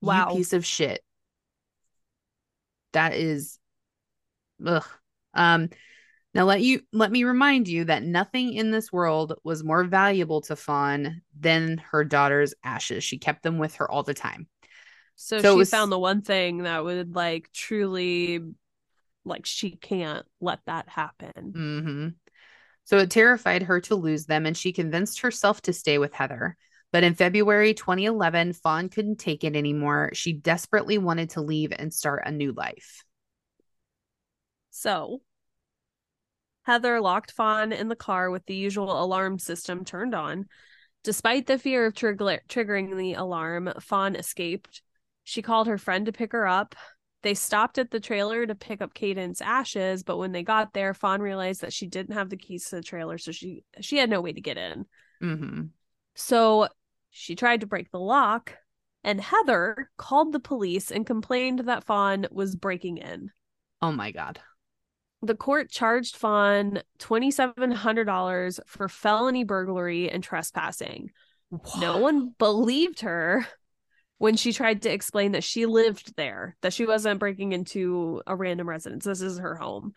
[0.03, 0.31] Wow.
[0.31, 1.03] You piece of shit.
[2.93, 3.59] That is
[4.65, 4.87] ugh.
[5.35, 5.69] Um
[6.35, 10.41] now let you let me remind you that nothing in this world was more valuable
[10.43, 13.03] to Fawn than her daughter's ashes.
[13.03, 14.47] She kept them with her all the time.
[15.17, 18.41] So, So she was- found the one thing that would like truly
[19.25, 21.53] like she can't let that happen.
[21.53, 22.09] hmm
[22.85, 26.57] So it terrified her to lose them, and she convinced herself to stay with Heather.
[26.93, 30.11] But in February 2011, Fawn couldn't take it anymore.
[30.13, 33.05] She desperately wanted to leave and start a new life.
[34.71, 35.21] So
[36.63, 40.47] Heather locked Fawn in the car with the usual alarm system turned on.
[41.03, 44.83] Despite the fear of trigger- triggering the alarm, Fawn escaped.
[45.25, 46.75] She called her friend to pick her up.
[47.23, 50.95] They stopped at the trailer to pick up Caden's ashes, but when they got there,
[50.95, 54.11] Fawn realized that she didn't have the keys to the trailer, so she she had
[54.11, 54.87] no way to get in.
[55.21, 55.63] hmm
[56.15, 56.69] So
[57.11, 58.55] she tried to break the lock,
[59.05, 63.31] and Heather called the police and complained that Fawn was breaking in.
[63.83, 64.41] Oh my God.
[65.23, 71.11] the court charged Fawn $2,700 for felony burglary and trespassing.
[71.79, 73.47] No one believed her
[74.19, 78.37] when she tried to explain that she lived there, that she wasn't breaking into a
[78.37, 79.05] random residence.
[79.05, 79.93] This is her home.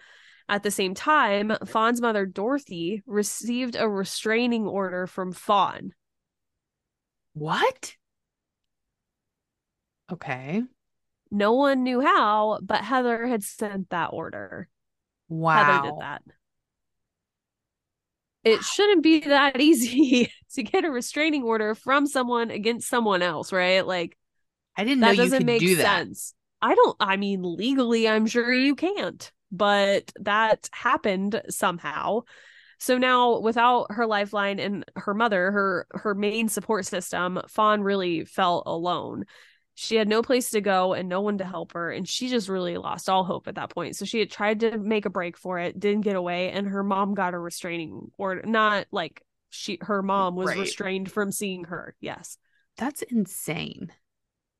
[0.49, 5.93] At the same time, Fawn's mother, Dorothy, received a restraining order from Fawn.
[7.33, 7.95] What?
[10.11, 10.63] Okay.
[11.31, 14.69] No one knew how, but Heather had sent that order.
[15.29, 15.63] Wow.
[15.63, 16.21] Heather did that.
[18.43, 23.51] It shouldn't be that easy to get a restraining order from someone against someone else,
[23.51, 23.85] right?
[23.85, 24.17] Like
[24.77, 25.83] I didn't know that doesn't make do that.
[25.83, 26.33] sense.
[26.61, 32.21] I don't I mean legally I'm sure you can't, but that happened somehow.
[32.83, 38.25] So now without her lifeline and her mother, her her main support system, Fawn really
[38.25, 39.23] felt alone.
[39.73, 42.49] She had no place to go and no one to help her, and she just
[42.49, 43.95] really lost all hope at that point.
[43.95, 46.83] So she had tried to make a break for it, didn't get away, and her
[46.83, 48.41] mom got a restraining order.
[48.43, 50.59] Not like she her mom was Right.
[50.59, 51.95] restrained from seeing her.
[52.01, 52.37] Yes.
[52.75, 53.93] That's insane.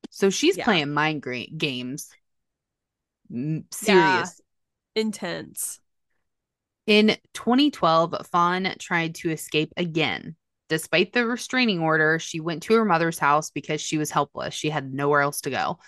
[0.08, 0.64] So she's Yeah.
[0.64, 1.26] playing mind
[1.58, 2.10] games.
[3.30, 4.22] M- Yeah.
[4.24, 4.40] Serious.
[4.94, 5.78] Intense.
[6.86, 10.36] In 2012, Fawn tried to escape again.
[10.68, 14.54] Despite the restraining order, she went to her mother's house because she was helpless.
[14.54, 15.78] She had nowhere else to go.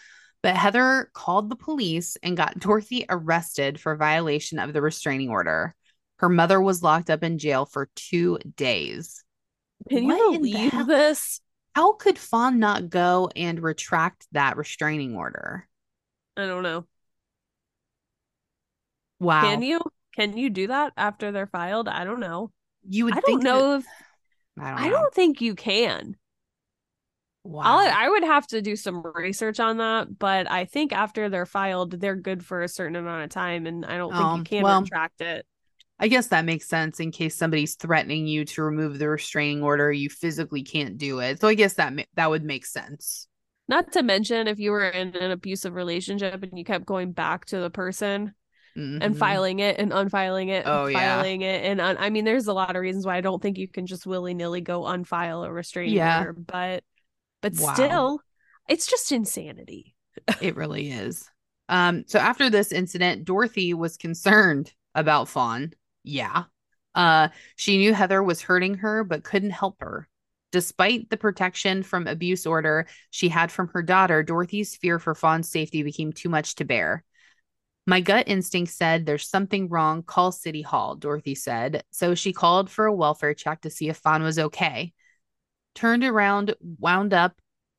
[0.43, 5.75] But Heather called the police and got Dorothy arrested for violation of the restraining order.
[6.19, 9.23] Her mother was locked up in jail for two days.
[9.91, 11.41] Can you the believe this?
[11.75, 15.69] How could Fawn not go and retract that restraining order?
[16.37, 16.87] I don't know.
[19.21, 19.43] Wow.
[19.43, 19.81] Can you?
[20.17, 21.89] Can you do that after they're filed?
[21.89, 22.51] I don't know.
[22.89, 23.87] You would I think don't know that- if
[24.59, 26.17] I don't I don't think you can.
[27.45, 27.63] wow.
[27.65, 31.45] I'll, I would have to do some research on that, but I think after they're
[31.47, 34.45] filed, they're good for a certain amount of time, and I don't think Um, you
[34.45, 35.47] can well, retract it.
[35.99, 39.91] I guess that makes sense in case somebody's threatening you to remove the restraining order,
[39.93, 41.41] you physically can't do it.
[41.41, 43.29] So I guess that ma- that would make sense.
[43.69, 47.47] Not to mention if you were in an abusive relationship and you kept going back
[47.47, 48.35] to the person
[48.77, 49.17] and Mhm.
[49.17, 51.17] filing it and unfiling it, and Oh, yeah.
[51.17, 53.59] filing it, and un- I mean, there's a lot of reasons why I don't think
[53.59, 56.21] you can just willy nilly go unfile a restraining Yeah.
[56.21, 56.85] order, but
[57.43, 57.75] but Wow.
[57.75, 58.21] still,
[58.69, 59.95] it's just insanity.
[60.41, 61.29] It really is.
[61.69, 65.73] Um, so after this incident, Dorothy was concerned about Fawn.
[66.05, 66.45] Yeah.
[66.95, 70.09] Uh, she knew Heather was hurting her, but couldn't help her.
[70.53, 75.51] Despite the protection from abuse order she had from her daughter, Dorothy's fear for Fawn's
[75.51, 77.05] safety became too much to bear.
[77.87, 80.03] My gut instinct said there's something wrong.
[80.03, 81.85] Call City Hall, Dorothy said.
[81.93, 84.93] So she called for a welfare check to see if Fawn was okay.
[85.75, 87.35] Turned around, wound up.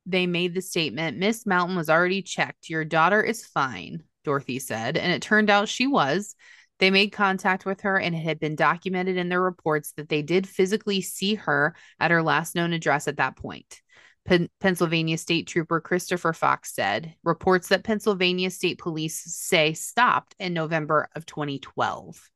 [0.06, 2.70] They made the statement Miss Mountain was already checked.
[2.70, 4.96] Your daughter is fine, Dorothy said.
[4.96, 6.36] And it turned out she was.
[6.80, 10.22] They made contact with her, and it had been documented in their reports that they
[10.22, 13.82] did physically see her at her last known address at that point.
[14.28, 20.54] Pen- Pennsylvania State Trooper Christopher Fox said reports that Pennsylvania State Police say stopped in
[20.54, 22.30] November of 2012.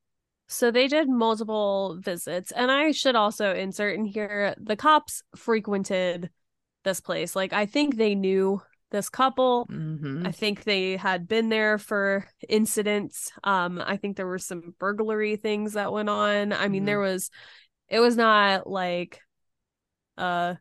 [0.48, 2.52] So they did multiple visits.
[2.52, 6.30] And I should also insert in here the cops frequented
[6.84, 7.36] this place.
[7.36, 9.68] Like, I think they knew this couple.
[9.68, 10.28] Mhm.
[10.28, 13.32] I think they had been there for incidents.
[13.44, 16.52] Um, I think there were some burglary things that went on.
[16.52, 16.88] I mean, Mhm.
[16.88, 17.32] there was,
[17.88, 19.22] it was not like
[20.18, 20.58] a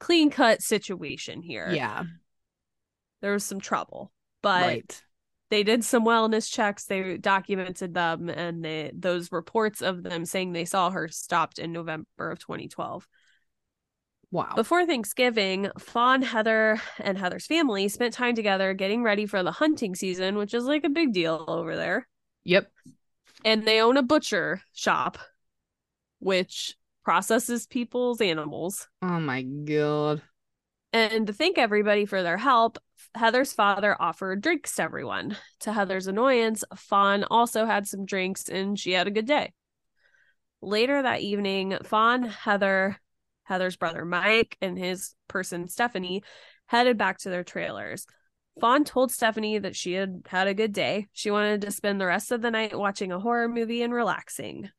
[0.00, 1.70] clean cut situation here.
[1.70, 2.02] Yeah,
[3.20, 4.10] There was some trouble,
[4.42, 5.02] but right.
[5.50, 10.52] they did some wellness checks they documented them and they, those reports of them saying
[10.52, 13.06] they saw her stopped in november of 2012
[14.32, 14.52] Wow.
[14.54, 19.96] before thanksgiving fawn heather and heather's family spent time together getting ready for the hunting
[19.96, 22.06] season which is like a big deal over there
[22.44, 22.70] Yep.
[23.44, 25.18] and they own a butcher shop
[26.20, 26.76] which
[27.10, 30.22] processes people's animals Oh my god.
[30.92, 32.78] And to thank everybody for their help,
[33.16, 35.36] Heather's father offered drinks to everyone.
[35.60, 39.52] To Heather's annoyance, Fawn also had some drinks and she had a good day.
[40.62, 43.00] Later that evening, Fawn, Heather,
[43.42, 46.22] Heather's brother Mike, and his person Stephanie
[46.66, 48.06] headed back to their trailers.
[48.60, 51.08] Fawn told Stephanie that she had had a good day.
[51.12, 54.70] She wanted to spend the rest of the night watching a horror movie and relaxing.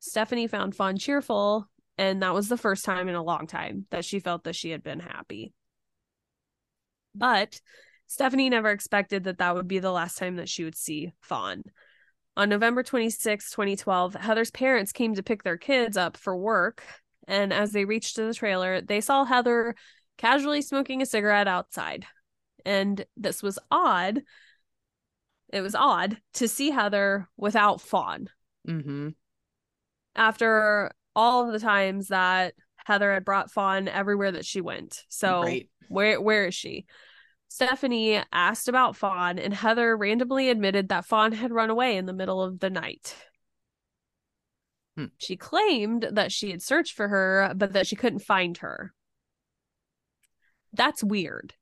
[0.00, 1.68] Stephanie found Fawn cheerful,
[1.98, 4.70] and that was the first time in a long time that she felt that she
[4.70, 5.52] had been happy.
[7.14, 7.60] But
[8.06, 11.62] Stephanie never expected that that would be the last time that she would see Fawn.
[12.36, 16.82] On November 26, 2012, Heather's parents came to pick their kids up for work,
[17.28, 19.74] and as they reached the trailer, they saw Heather
[20.16, 22.06] casually smoking a cigarette outside.
[22.64, 24.22] And this was odd.
[25.52, 28.28] it was odd to see Heather without Fawn
[28.66, 29.08] Mm-hmm.
[30.14, 35.04] after all of the times that Heather had brought Fawn everywhere that she went.
[35.08, 35.68] So right.
[35.88, 36.86] where where is she?
[37.48, 42.14] Stephanie asked about Fawn, and Heather randomly admitted that Fawn had run away in the
[42.14, 43.14] middle of the night.
[44.96, 45.06] Hmm.
[45.18, 48.92] She claimed that she had searched for her, but that she couldn't find her.
[50.72, 51.54] That's weird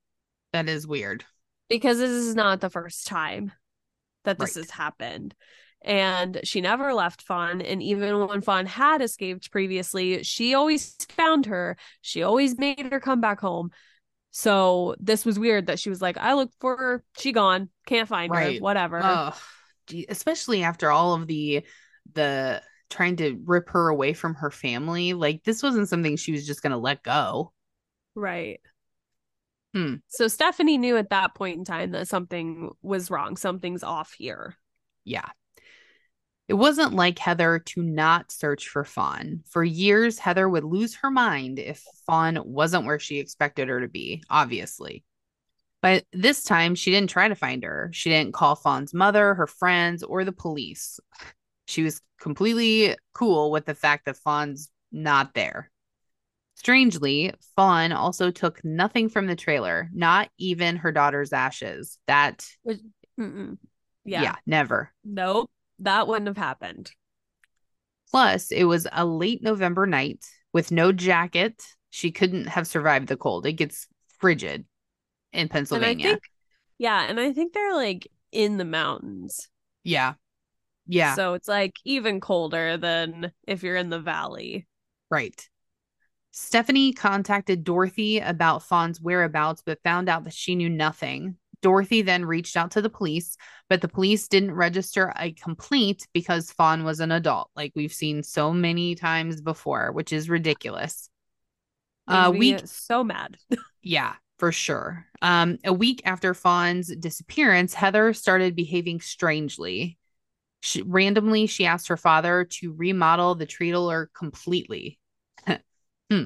[0.53, 1.25] That is weird.
[1.69, 3.51] because this is not the first time
[4.23, 4.63] that this Right.
[4.63, 5.35] has happened.
[5.83, 7.61] And she never left Fawn.
[7.61, 11.75] And even when Fawn had escaped previously, she always found her.
[12.01, 13.71] She always made her come back home.
[14.29, 17.03] So this was weird that she was like, I looked for her.
[17.17, 17.69] She gone.
[17.85, 18.53] Can't find her.
[18.59, 19.01] Whatever.
[19.03, 19.35] Ugh.
[20.07, 21.65] Especially after all of the
[22.13, 25.13] the trying to rip her away from her family.
[25.13, 27.51] Like this wasn't something she was just gonna let go.
[28.15, 28.59] right.
[29.73, 29.95] Hmm.
[30.09, 33.37] So Stephanie knew at that point in time that something was wrong.
[33.37, 34.57] Something's off here.
[35.05, 35.29] Yeah.
[36.51, 39.41] It wasn't like Heather to not search for Fawn.
[39.47, 43.87] For years, Heather would lose her mind if Fawn wasn't where she expected her to
[43.87, 45.05] be, obviously.
[45.81, 47.89] But this time, she didn't try to find her.
[47.93, 50.99] She didn't call Fawn's mother, her friends, or the police.
[51.67, 55.71] She was completely cool with the fact that Fawn's not there.
[56.55, 61.97] Strangely, Fawn also took nothing from the trailer, not even her daughter's ashes.
[62.07, 62.75] That, yeah,
[64.03, 64.35] Yeah.
[64.45, 64.91] never.
[65.05, 65.49] Nope.
[65.81, 66.91] That wouldn't have happened.
[68.09, 71.63] Plus, it was a late November night with no jacket.
[71.89, 73.45] She couldn't have survived the cold.
[73.45, 73.87] It gets
[74.19, 74.65] frigid
[75.33, 76.09] in Pennsylvania.
[76.09, 76.23] think,
[76.77, 79.49] yeah, and I think they're like in the mountains.
[79.83, 80.13] yeah.
[80.87, 81.15] Yeah.
[81.15, 84.67] So it's like even colder than if you're in the valley.
[85.09, 85.47] right.
[86.31, 91.35] Stephanie contacted Dorothy about Fawn's whereabouts, but found out that she knew nothing.
[91.61, 93.37] Dorothy then reached out to the police,
[93.69, 98.23] but the police didn't register a complaint because Fawn was an adult, like we've seen
[98.23, 101.09] so many times before, which is ridiculous.
[102.07, 103.37] Uh, week so mad.
[103.83, 105.07] Yeah, for sure.
[105.23, 109.97] Um, a week after Fawn's disappearance, Heather started behaving strangely.
[110.61, 114.99] She, randomly, she asked her father to remodel the trailer completely.
[116.11, 116.25] hmm.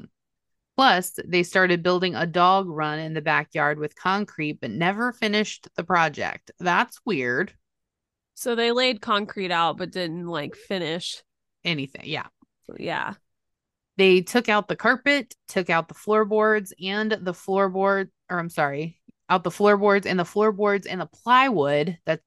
[0.76, 5.70] Plus, they started building a dog run in the backyard with concrete, but never finished
[5.76, 6.52] the project.
[6.60, 7.54] That's weird.
[8.34, 11.24] So they laid concrete out but didn't like finish.
[11.64, 12.04] Anything.
[12.06, 12.28] Yeah.
[12.78, 13.14] Yeah.
[13.98, 19.00] They took out the carpet, took out the floorboards and the floorboard, or I'm sorry,
[19.30, 22.20] out the floorboards and the floorboards and the plywood that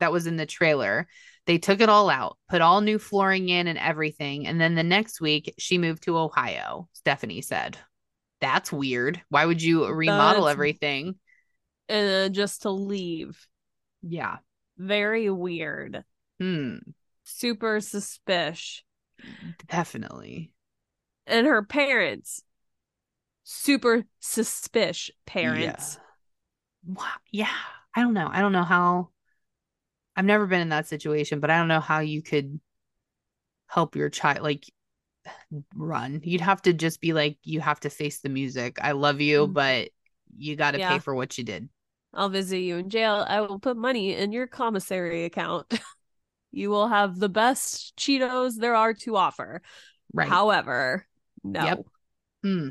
[0.00, 1.06] that was in the trailer.
[1.46, 4.48] They took it all out, put all new flooring in and everything.
[4.48, 7.78] And then the next week, she moved to Ohio, Stephanie said.
[8.42, 9.22] That's weird.
[9.30, 11.14] Why would you remodel That's- everything?
[11.88, 13.46] Then just to leave.
[14.02, 14.38] Yeah.
[14.76, 16.04] Very weird.
[16.40, 16.76] Hmm.
[17.24, 18.82] Super suspicious.
[19.68, 20.52] Definitely.
[21.26, 22.42] And her parents.
[23.44, 25.98] Super suspicious parents.
[26.88, 27.04] Yeah.
[27.30, 27.48] Yeah.
[27.94, 28.28] I don't know.
[28.30, 29.10] I don't know how.
[30.16, 32.58] I've never been in that situation, but I don't know how you could
[33.66, 34.64] help your child like
[35.74, 36.20] run.
[36.24, 38.78] You'd have to just be like, you have to face the music.
[38.80, 39.52] I love you, Mhm.
[39.52, 39.88] but
[40.36, 40.92] you got to Yeah.
[40.92, 41.68] pay for what you did.
[42.14, 43.24] I'll visit you in jail.
[43.26, 45.66] I will put money in your commissary account.
[46.52, 49.62] you will have the best Cheetos there are to offer.
[50.12, 50.28] Right.
[50.28, 51.06] However,
[51.42, 51.64] no.
[51.64, 51.86] Yep.
[52.42, 52.68] Hmm.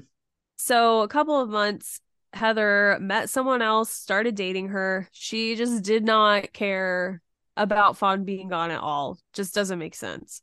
[0.57, 2.01] So, a couple of months,
[2.33, 5.07] Heather met someone else, started dating her.
[5.11, 7.21] She just did not care
[7.57, 9.17] about Fawn being gone at all.
[9.33, 10.41] Just doesn't make sense.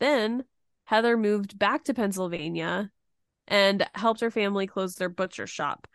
[0.00, 0.44] Then
[0.84, 2.90] Heather moved back to Pennsylvania
[3.48, 5.86] and helped her family close their butcher shop.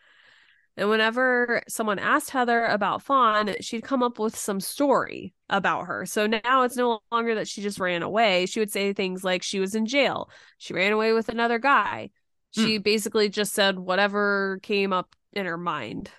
[0.76, 6.06] And whenever someone asked Heather about Fawn, she'd come up with some story about her.
[6.06, 8.46] So now it's no longer that she just ran away.
[8.46, 12.10] She would say things like she was in jail, she ran away with another guy.
[12.54, 12.64] Hmm.
[12.64, 16.10] She basically just said whatever came up in her mind.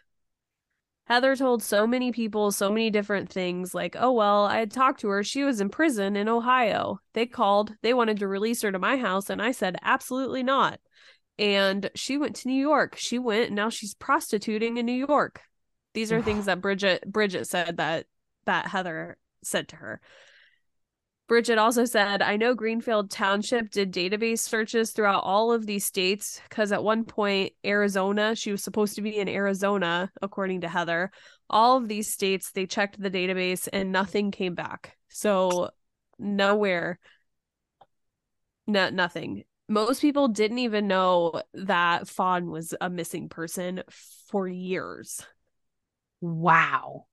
[1.10, 5.02] Heather told so many people so many different things like, oh, well, I had talked
[5.02, 5.24] to her.
[5.24, 7.00] She was in prison in Ohio.
[7.14, 9.30] They called, they wanted to release her to my house.
[9.30, 10.80] And I said, absolutely not.
[11.40, 12.96] And she went to New York.
[12.98, 15.42] She went, and now she's prostituting in New York.
[15.94, 18.06] These are things that Bridget Bridget said that
[18.46, 20.02] that Heather said to her.
[21.30, 26.42] Bridget also said, I know Greenfield Township did database searches throughout all of these states
[26.50, 31.12] because at one point, Arizona, she was supposed to be in Arizona, according to Heather.
[31.48, 34.98] All of these states, they checked the database and nothing came back.
[35.08, 35.70] So,
[36.18, 36.98] nowhere,
[38.66, 39.44] no, nothing.
[39.68, 43.84] Most people didn't even know that Fawn was a missing person
[44.32, 45.22] for years.
[46.22, 47.06] Wow.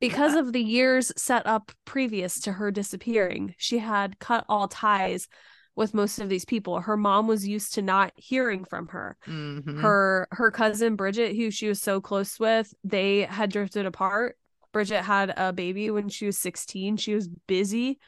[0.00, 3.54] Because of the years set up previous to her disappearing.
[3.58, 5.28] She had cut all ties
[5.76, 6.80] with most of these people.
[6.80, 9.16] Her mom was used to not hearing from her.
[9.26, 9.80] Mhm.
[9.80, 14.36] Her her cousin Bridget, who she was so close with, they had drifted apart.
[14.72, 16.96] Bridget had a baby when she was 16.
[16.96, 17.98] She was busy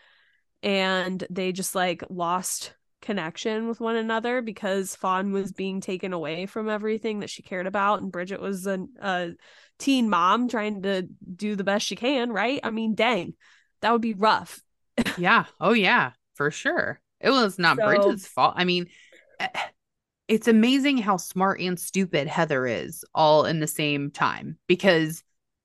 [0.63, 6.47] and they just like lost connection with one another because Fawn was being taken away
[6.47, 9.33] from everything that she cared about and Bridget was a, a
[9.79, 12.61] teen mom trying to do the best she can, right?
[12.63, 13.35] I mean, dang.
[13.83, 14.61] That would be rough.
[15.19, 15.45] yeah.
[15.61, 17.01] Oh yeah, for sure.
[17.21, 18.55] It was not So- Bridget's fault.
[18.57, 18.87] I mean,
[19.41, 19.49] eh,
[20.29, 25.23] it's amazing how smart and stupid Heather is all in the same time because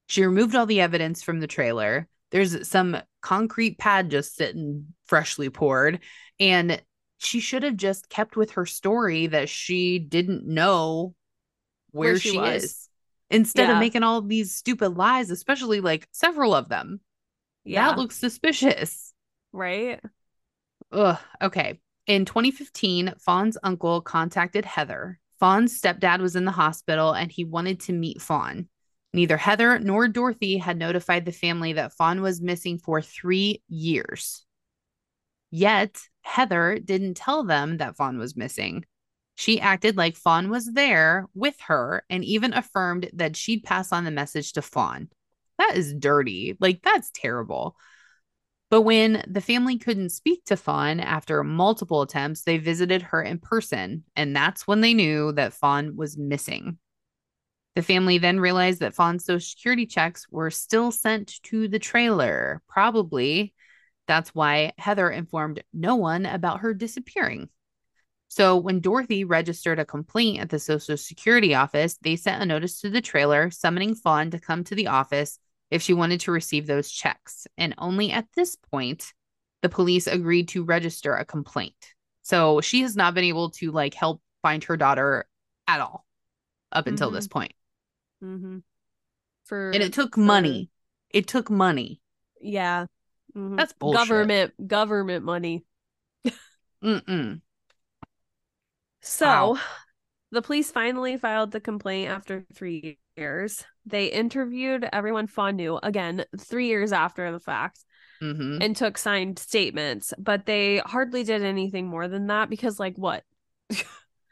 [0.07, 2.07] she removed all the evidence from the trailer.
[2.31, 5.99] There's some concrete pad just sitting freshly poured
[6.39, 6.81] and
[7.17, 11.15] she should have just kept with her story that she didn't know
[11.91, 12.63] where, Where she, she was.
[12.63, 12.89] is
[13.29, 17.01] instead of making all these stupid lies, especially like several of them.
[17.65, 17.89] Yeah.
[17.89, 19.13] That looks suspicious.
[19.51, 19.99] right?
[20.91, 21.17] Ugh.
[21.41, 21.79] Okay.
[22.05, 25.19] In 2015, Fawn's uncle contacted Heather.
[25.39, 28.69] Fawn's stepdad was in the hospital and he wanted to meet Fawn.
[29.13, 34.45] Neither Heather nor Dorothy had notified the family that Fawn was missing for three years.
[35.51, 35.97] Yet,
[36.27, 38.85] Heather didn't tell them that Fawn was missing.
[39.35, 44.03] She acted like Fawn was there with her and even affirmed that she'd pass on
[44.03, 45.09] the message to Fawn.
[45.57, 46.57] That is dirty.
[46.59, 47.75] Like, that's terrible.
[48.69, 53.39] But when the family couldn't speak to Fawn after multiple attempts, they visited her in
[53.39, 56.77] person, and that's when they knew that Fawn was missing.
[57.75, 62.61] The family then realized that Fawn's social security checks were still sent to the trailer.
[62.67, 63.53] Probably
[64.07, 67.49] that's why Heather informed no one about her disappearing.
[68.29, 72.81] So when Dorothy registered a complaint at the Social Security office, they sent a notice
[72.81, 75.39] to the trailer summoning Fawn to come to the office
[75.71, 77.47] if she wanted to receive those checks.
[77.57, 79.13] And only at this point,
[79.61, 81.93] the police agreed to register a complaint.
[82.21, 85.25] So she has not been able to like help find her daughter
[85.67, 86.05] at all
[86.71, 87.13] up until Mhm.
[87.13, 87.53] this point.
[88.23, 88.57] Mm-hmm.
[89.45, 90.69] For And it took for- money.
[91.09, 92.01] It took money.
[92.41, 92.87] Yeah.
[93.37, 93.55] Mhm.
[93.57, 94.07] That's bullshit.
[94.07, 95.63] Government government money.
[96.83, 97.41] Mm-mm.
[99.01, 99.59] So Wow.
[100.31, 103.63] the police finally filed the complaint after three years.
[103.85, 107.83] They interviewed everyone Fawn knew again three years after the fact
[108.21, 108.63] Mm-hmm.
[108.63, 113.23] and took signed statements, but they hardly did anything more than that because, like, what?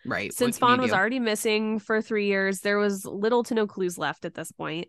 [0.08, 0.32] Right.
[0.32, 3.98] Since What Fawn was already missing for three years, there was little to no clues
[3.98, 4.88] left at this point.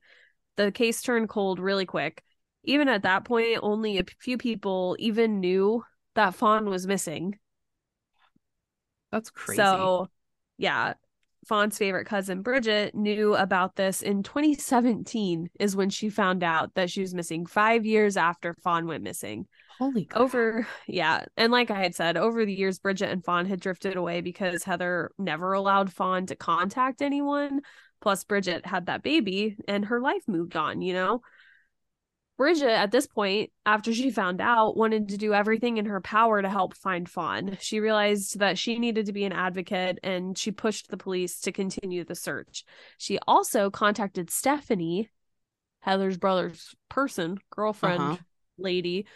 [0.56, 2.22] The case turned cold really quick.
[2.66, 5.82] Even at that point, only a few people even knew
[6.14, 7.38] that Fawn was missing.
[9.10, 9.62] That's crazy.
[9.62, 10.08] So,
[10.58, 10.94] yeah,
[11.46, 16.90] Fawn's favorite cousin Bridget knew about this in 2017 is when she found out that
[16.90, 19.46] she was missing 5 years after Fawn went missing.
[19.78, 20.22] Holy crap.
[20.22, 23.96] Over yeah, and like I had said, over the years Bridget and Fawn had drifted
[23.96, 27.60] away because Heather never allowed Fawn to contact anyone.
[28.00, 31.20] Plus Bridget had that baby and her life moved on, you know.
[32.36, 36.42] Bridget, at this point, after she found out, wanted to do everything in her power
[36.42, 37.56] to help find Fawn.
[37.60, 41.52] She realized that she needed to be an advocate and she pushed the police to
[41.52, 42.64] continue the search.
[42.98, 45.08] She also contacted Stephanie,
[45.80, 48.16] Heather's brother's person, girlfriend, Uh-huh.
[48.58, 49.06] lady,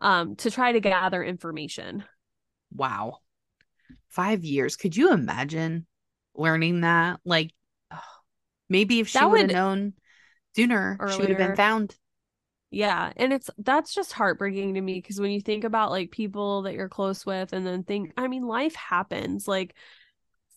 [0.00, 2.02] um, to try to gather information.
[2.74, 3.18] Wow.
[4.08, 4.74] Five years.
[4.74, 5.86] Could you imagine
[6.34, 7.20] learning that?
[7.24, 7.52] Like,
[8.68, 9.92] maybe if she would have known
[10.56, 11.94] sooner, she would have been found.
[12.74, 16.62] Yeah, and it's that's just heartbreaking to me because when you think about like people
[16.62, 19.46] that you're close with and then think, I mean, life happens.
[19.46, 19.76] Like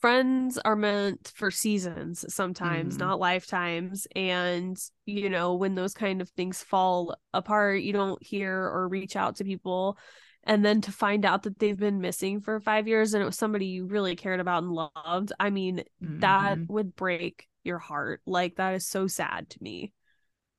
[0.02, 3.00] friends are meant for seasons sometimes, Mhm.
[3.00, 4.08] not lifetimes.
[4.16, 9.16] And you know, when those kind of things fall apart, you don't hear or reach
[9.16, 9.98] out to people.
[10.44, 13.38] And then to find out that they've been missing for five years and it was
[13.38, 15.84] somebody you really cared about and loved, I mean,
[16.22, 16.68] that Mhm.
[16.68, 18.22] would break your heart.
[18.26, 19.94] Like that is so sad to me.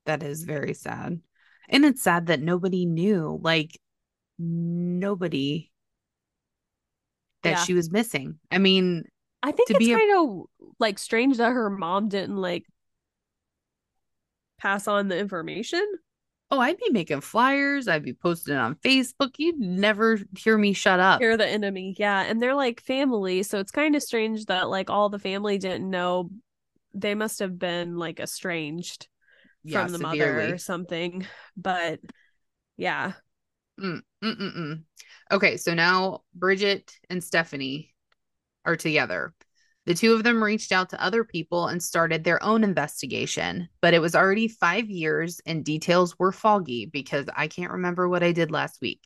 [0.07, 1.21] That is very sad.
[1.69, 3.79] And it's sad that nobody knew, like,
[4.39, 5.71] nobody
[7.43, 7.65] that Yeah.
[7.65, 8.39] she was missing.
[8.51, 9.05] I mean,
[9.43, 10.47] I think it's kind of
[10.79, 12.65] like strange that her mom didn't like
[14.59, 15.85] pass on the information.
[16.51, 19.33] oh, I'd be making flyers, I'd be posting on Facebook.
[19.37, 21.21] You'd never hear me shut up.
[21.21, 21.95] You're the enemy.
[21.99, 22.23] Yeah.
[22.23, 23.43] And they're like family.
[23.43, 26.31] So it's kind of strange that like all the family didn't know.
[26.95, 29.09] They must have been like estranged
[29.69, 31.27] Yeah, from the mother or something.
[31.57, 32.01] But
[32.77, 33.15] yeah.
[33.81, 34.83] Mm, mm, mm, mm.
[35.31, 37.95] Okay, so now Bridget and Stephanie
[38.65, 39.35] are together.
[39.87, 43.95] The two of them reached out to other people and started their own investigation, but
[43.95, 48.33] it was already five years and details were foggy because I can't remember what I
[48.33, 49.03] did last week.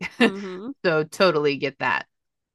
[0.20, 0.74] Mhm.
[0.84, 2.06] So, totally get that.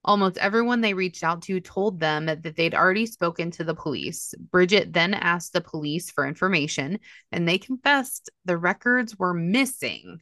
[0.10, 4.34] Almost everyone they reached out to told them that they'd already spoken to the police.
[4.40, 6.98] Bridget then asked the police for information,
[7.32, 10.20] and they confessed the records were missing.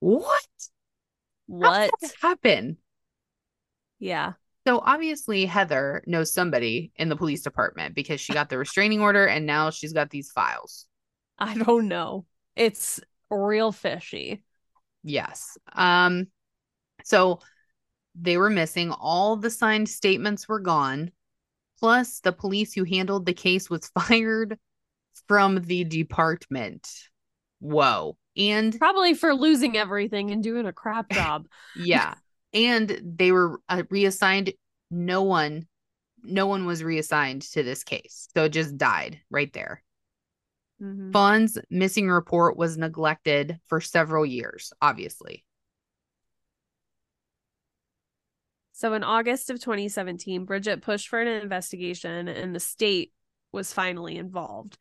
[0.00, 0.48] What?
[1.46, 1.92] What?
[2.20, 2.78] happened?
[4.00, 4.32] Yeah.
[4.66, 9.24] So obviously Heather knows somebody in the police department because she got the restraining order
[9.28, 10.88] and now she's got these files.
[11.38, 12.26] I don't know.
[12.56, 13.00] It's
[13.30, 14.42] real fishy.
[15.04, 15.56] Yes.
[15.72, 16.26] Um
[17.04, 17.38] so
[18.14, 21.10] they were missing all the signed statements were gone.
[21.78, 24.58] Plus the police who handled the case was fired
[25.26, 26.88] from the department.
[27.60, 28.16] Whoa.
[28.36, 31.46] And Probably for losing everything and doing a crap job.
[31.76, 32.14] yeah.
[32.54, 34.52] And they were uh, reassigned
[34.90, 35.66] no one
[36.24, 38.28] no one was reassigned to this case.
[38.34, 39.82] So it just died right there.
[40.80, 41.12] Mhm.
[41.12, 45.44] Fawn's missing report was neglected for several years, obviously.
[48.82, 53.12] So in August of 2017, Bridget pushed for an investigation and the state
[53.52, 54.76] was finally involved.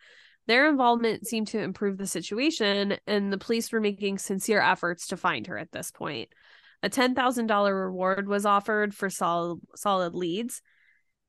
[0.48, 5.18] Their involvement seemed to improve the situation, and the police were making sincere efforts to
[5.18, 6.30] find her at this point.
[6.82, 10.64] A $10,000 reward was offered for solid, solid leads.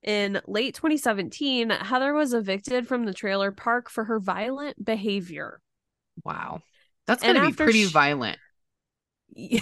[0.02, 5.60] In late 2017, Heather was evicted from the trailer park for her violent behavior.
[6.24, 6.62] Wow.
[7.06, 8.38] That's going to be pretty sh- violent,
[9.34, 9.60] you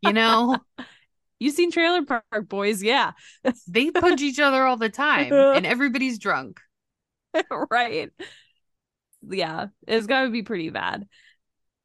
[0.00, 0.12] you
[1.40, 1.52] know?
[1.52, 2.82] seen Trailer Park Boys?
[2.82, 3.12] Yeah.
[3.68, 6.60] they punch each other all the time and everybody's drunk.
[7.70, 8.10] right.
[9.28, 11.06] Yeah, it's got to be pretty bad.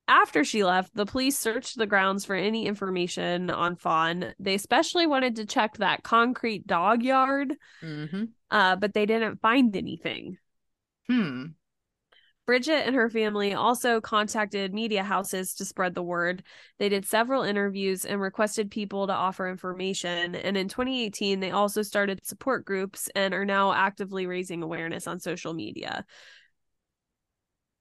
[0.07, 4.33] After she left, the police searched the grounds for any information on Fawn.
[4.37, 9.75] They especially wanted to check that concrete dog yard, hmm uh, but they didn't find
[9.75, 10.37] anything.
[11.09, 11.45] Hmm.
[12.45, 16.43] Bridget and her family also contacted media houses to spread the word.
[16.77, 20.35] They did several interviews and requested people to offer information.
[20.35, 25.19] And in 2018, they also started support groups and are now actively raising awareness on
[25.19, 26.05] social media.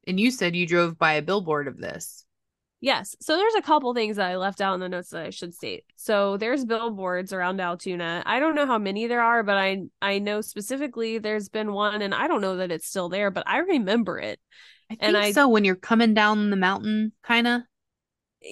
[0.06, 2.24] And you said you drove by a billboard of this.
[2.82, 3.14] Yes.
[3.20, 5.54] So there's a couple things that I left out in the notes that I should
[5.54, 5.84] state.
[5.94, 8.24] So there's billboards around Altoona.
[8.26, 12.02] I don't know how many there are, but I I know specifically there's been one
[12.02, 14.40] and I don't know that it's still there, but I remember it.
[14.90, 17.62] I think And I- so when you're coming down the mountain, kind of.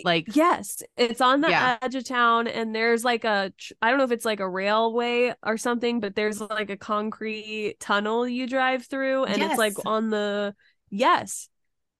[0.04, 1.76] Like, Yes, it's on the Yeah.
[1.82, 3.52] edge of town and there's like a
[3.82, 7.74] i don't know if it's like a railway or something, but there's like a concrete
[7.80, 10.54] tunnel you drive through and it's like on the
[10.90, 11.48] Yes.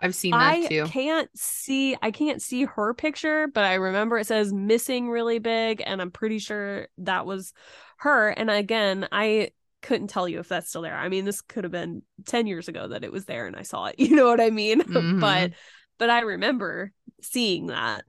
[0.01, 0.84] I've seen that I too.
[0.84, 5.38] I can't see I can't see her picture, but I remember it says missing really
[5.38, 7.53] big and I'm pretty sure that was
[7.98, 9.51] her and again, I
[9.82, 10.96] couldn't tell you if that's still there.
[10.96, 13.62] I mean, this could have been 10 years ago that it was there and I
[13.62, 13.96] saw it.
[13.98, 14.80] You know what I mean?
[14.90, 15.20] Mhm.
[15.20, 15.53] but
[15.98, 16.92] but I remember
[17.22, 18.05] seeing that.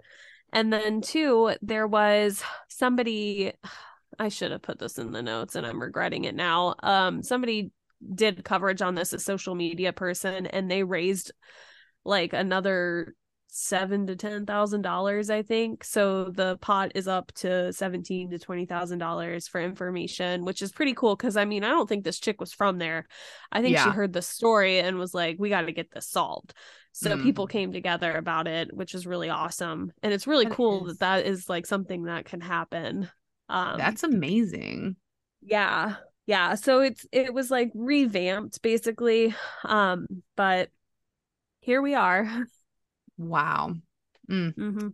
[0.54, 3.54] And then two, there was somebody
[4.20, 6.76] I should have put this in the notes and I'm regretting it now.
[6.84, 7.72] Um somebody
[8.16, 11.32] did coverage on this a social media person and they raised
[12.06, 13.16] like another
[13.54, 15.84] seven to ten thousand dollars i think.
[15.84, 20.72] So the pot is up to seventeen to twenty thousand dollars for information which is
[20.72, 23.08] pretty cool because i mean i don't think this chick was from there.
[23.52, 26.54] I think she heard the story and was like we got to get this solved.
[26.93, 27.24] So Mm.
[27.24, 29.91] people came together about it which is really awesome.
[30.02, 30.97] And it's really That cool is.
[30.99, 33.10] that that is like something that can happen.
[33.49, 34.95] Um That's amazing.
[35.41, 35.95] yeah
[36.26, 36.56] yeah.
[36.56, 39.36] So it's it was like revamped basically.
[39.66, 40.70] Um but
[41.62, 42.28] here we are
[43.18, 43.76] Wow.
[44.30, 44.55] Mm.
[44.55, 44.88] hmm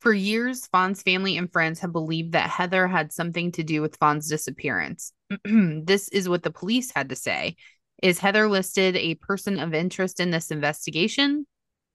[0.00, 3.96] For years, Fawn's family and friends have believed that Heather had something to do with
[3.96, 5.12] Fawn's disappearance.
[5.44, 7.56] this is what the police had to say.
[8.02, 11.46] Is Heather listed a person of interest in this investigation?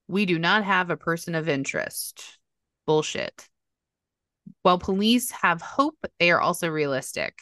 [0.08, 2.40] We do not have a person of interest.
[2.86, 3.48] Bullshit.
[4.64, 7.40] While police have hope, they are also realistic.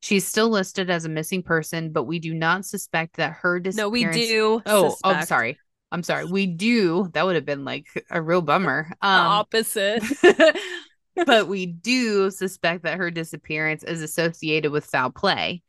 [0.00, 3.76] She's still listed as a missing person, but we do not suspect that her disappearance.
[3.76, 5.58] no we do Oh, oh, I'm sorry.
[5.90, 6.26] I'm sorry.
[6.26, 7.08] We do.
[7.14, 8.88] That would have been like a real bummer.
[9.00, 10.02] the Um, opposite
[11.24, 15.62] but we do suspect that her disappearance is associated with foul play.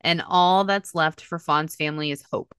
[0.00, 2.54] And all that's left for Fawn's family is hope.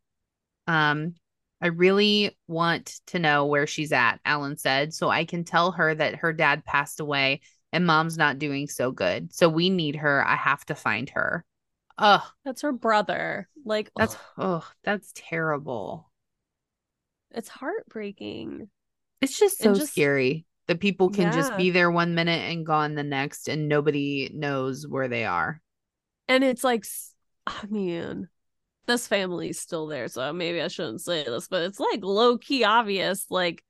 [0.68, 1.15] Um,
[1.61, 5.95] I really want to know where she's at, Alan said, so I can tell her
[5.95, 7.41] that her dad passed away
[7.74, 9.34] and mom's not doing so good.
[9.34, 10.26] So we need her.
[10.26, 11.45] I have to find her.
[11.97, 16.07] Oh, that's her brother like that's ugh, oh, that's terrible.
[17.32, 18.69] It's heartbreaking
[19.21, 22.93] It's just so just- scary that people can just be there one minute and gone
[22.95, 25.61] the next, and nobody knows where they are.
[26.28, 26.86] and it's like
[27.47, 28.28] I mean,
[28.88, 32.65] this family's still there, so maybe I shouldn't say this, but it's like low key
[32.65, 33.25] obvious.
[33.30, 33.63] Like,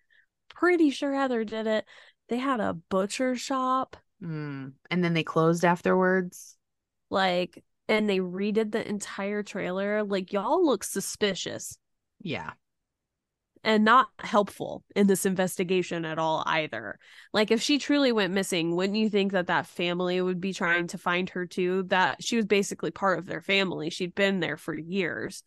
[0.49, 1.85] pretty sure Heather did it.
[2.29, 3.95] They had a butcher shop.
[4.23, 4.73] Mm.
[4.89, 6.57] And then they closed afterwards.
[7.11, 10.03] Like, and they redid the entire trailer.
[10.03, 11.77] Like, y'all look suspicious.
[12.19, 12.53] Yeah
[13.63, 16.99] and not helpful in this investigation at all either.
[17.33, 20.87] Like if she truly went missing, wouldn't you think that that family would be trying
[20.87, 21.83] to find her too?
[21.83, 23.89] That she was basically part of their family.
[23.89, 25.43] She'd been there for years.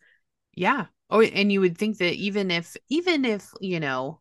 [0.54, 0.86] Yeah.
[1.08, 4.20] Oh, and you would think that even if even if, you know,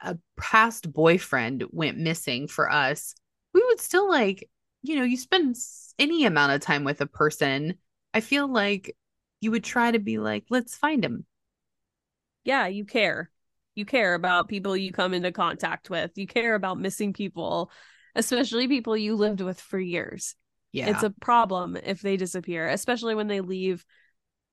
[0.00, 3.14] a past boyfriend went missing for us,
[3.52, 4.48] we would still like,
[4.82, 5.56] you know, you spend
[5.98, 7.74] any amount of time with a person,
[8.14, 8.96] I feel like
[9.40, 11.26] you would try to be like, let's find him
[12.48, 13.30] yeah, you care.
[13.74, 16.12] You care about people you come into contact with.
[16.16, 17.70] You care about missing people,
[18.14, 20.34] especially people you lived with for years.
[20.72, 20.88] Yeah.
[20.88, 23.84] It's a problem if they disappear, especially when they leave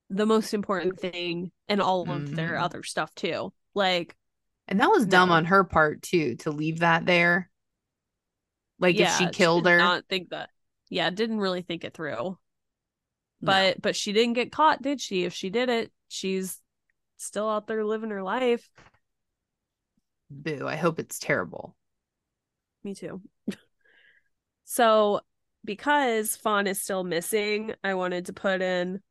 [0.10, 2.36] the most important thing and all of mm-hmm.
[2.36, 3.54] their other stuff too.
[3.74, 4.14] Like
[4.68, 5.36] and that was dumb no.
[5.36, 7.50] on her part too to leave that there.
[8.78, 9.78] Like yeah, if she killed she her.
[9.78, 10.50] Not think that.
[10.89, 12.38] Yeah, didn't really think it through.
[13.41, 13.80] But no.
[13.82, 15.24] but she didn't get caught, did she?
[15.24, 16.60] If she did it, she's
[17.18, 18.70] still out there living her life.
[20.30, 20.68] Boo.
[20.68, 21.76] I hope it's terrible.
[22.84, 23.22] Me too.
[24.63, 25.22] so,
[25.63, 29.01] because Fawn is still missing, I wanted to put in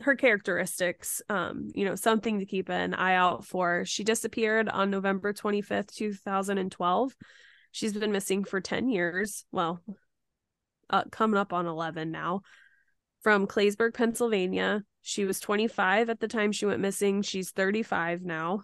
[0.00, 4.90] her characteristics um you know something to keep an eye out for she disappeared on
[4.90, 7.16] november 25th 2012
[7.72, 9.80] she's been missing for 10 years well
[10.90, 12.42] uh, coming up on 11 now
[13.22, 17.22] from claysburg pennsylvania she was 25 at the time she went missing.
[17.22, 18.62] She's 35 now.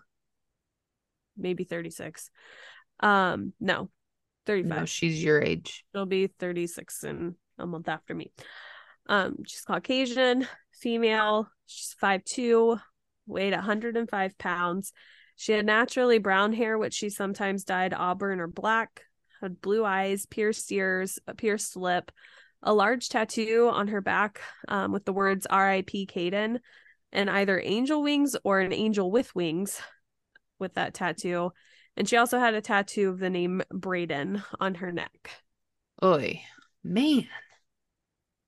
[1.37, 2.31] Maybe 36.
[2.99, 3.89] Um, no,
[4.47, 4.77] 35.
[4.77, 5.85] No, she's your age.
[5.95, 8.33] She'll be 36 in a month after me.
[9.09, 11.49] Um, she's Caucasian, female.
[11.67, 12.77] She's 5'2,
[13.29, 14.93] weighed 105 pounds.
[15.37, 19.03] She had naturally brown hair, which she sometimes dyed auburn or black,
[19.41, 22.11] had blue eyes, pierced ears, a pierced lip,
[22.63, 26.07] a large tattoo on her back um, with the words R.I.P.
[26.07, 26.61] Kayden
[27.13, 29.81] and either angel wings or an angel with wings
[30.59, 31.53] with that tattoo.
[31.97, 35.31] And she also had a tattoo of the name Braden on her neck.
[36.03, 36.43] Oi,
[36.83, 37.29] man.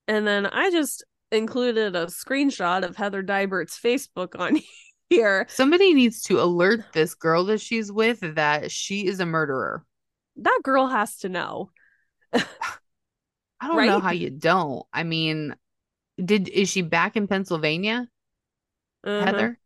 [0.07, 4.59] And then I just included a screenshot of Heather Dibert's Facebook on
[5.09, 5.45] here.
[5.49, 9.83] Somebody needs to alert this girl that she's with that she is a murderer.
[10.37, 11.71] That girl has to know.
[13.65, 13.87] I don't right?
[13.87, 14.85] know how you don't.
[14.93, 15.55] I mean,
[16.23, 18.07] did is she back in Pennsylvania?
[19.03, 19.25] Uh-huh.
[19.25, 19.59] Heather?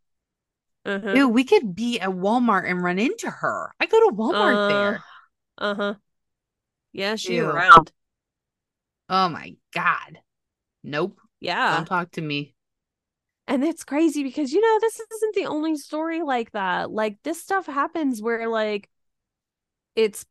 [0.86, 1.12] Uh-huh.
[1.14, 3.70] Ew, we could be at Walmart and run into her.
[3.78, 5.04] I go to Walmart uh, there.
[5.58, 5.94] Uh-huh.
[6.94, 7.44] Yeah, she's Ew.
[7.44, 7.92] around.
[9.10, 10.20] Oh my god.
[10.82, 11.18] Nope.
[11.40, 11.76] Yeah.
[11.76, 12.54] Don't talk to me.
[13.46, 16.90] And it's crazy because you know, this isn't the only story like that.
[16.90, 18.88] Like this stuff happens where like
[19.94, 20.24] it's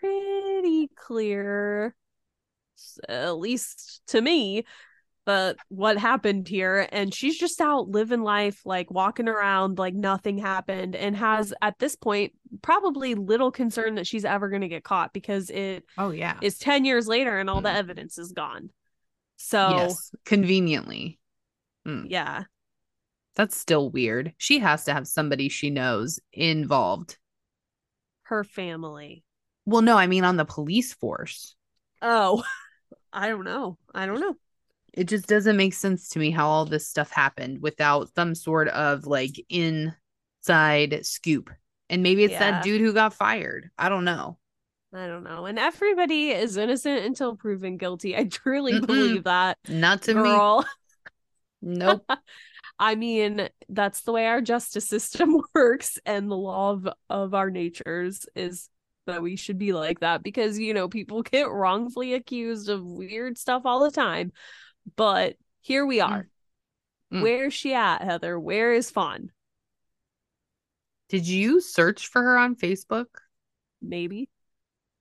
[0.00, 1.94] pretty clear
[3.08, 4.64] at least to me
[5.26, 10.38] but what happened here and she's just out living life like walking around like nothing
[10.38, 14.84] happened and has at this point probably little concern that she's ever going to get
[14.84, 16.38] caught because it oh yeah.
[16.40, 17.64] is 10 years later and all mm.
[17.64, 18.70] the evidence is gone.
[19.36, 21.18] So yes conveniently.
[21.86, 22.06] Mm.
[22.08, 22.44] yeah.
[23.34, 24.32] That's still weird.
[24.38, 27.18] She has to have somebody she knows involved.
[28.22, 29.24] Her family.
[29.66, 31.56] Well no i mean on the police force.
[32.00, 32.44] Oh
[33.12, 33.78] I don't know.
[33.94, 34.36] I don't know.
[34.92, 38.68] It just doesn't make sense to me how all this stuff happened without some sort
[38.68, 41.50] of like inside scoop.
[41.88, 42.50] And maybe it's yeah.
[42.52, 43.70] that dude who got fired.
[43.78, 44.38] I don't know.
[44.94, 45.46] I don't know.
[45.46, 48.16] And everybody is innocent until proven guilty.
[48.16, 48.86] I truly Mm-mm.
[48.86, 49.58] believe that.
[49.68, 50.60] Not to girl.
[51.62, 51.78] me.
[51.78, 52.08] Nope.
[52.78, 57.50] I mean, that's the way our justice system works and the law of, of our
[57.50, 58.68] natures is
[59.06, 63.38] that we should be like that because you know people get wrongfully accused of weird
[63.38, 64.32] stuff all the time.
[64.96, 66.28] But here we are.
[67.12, 67.22] Mm.
[67.22, 68.38] where's she at heather?
[68.38, 69.30] Where is fawn?
[71.08, 73.06] Did you search for her on facebook?
[73.80, 74.28] Maybe.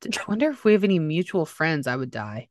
[0.06, 1.88] I wonder if we have any mutual friends.
[1.88, 2.48] I would die.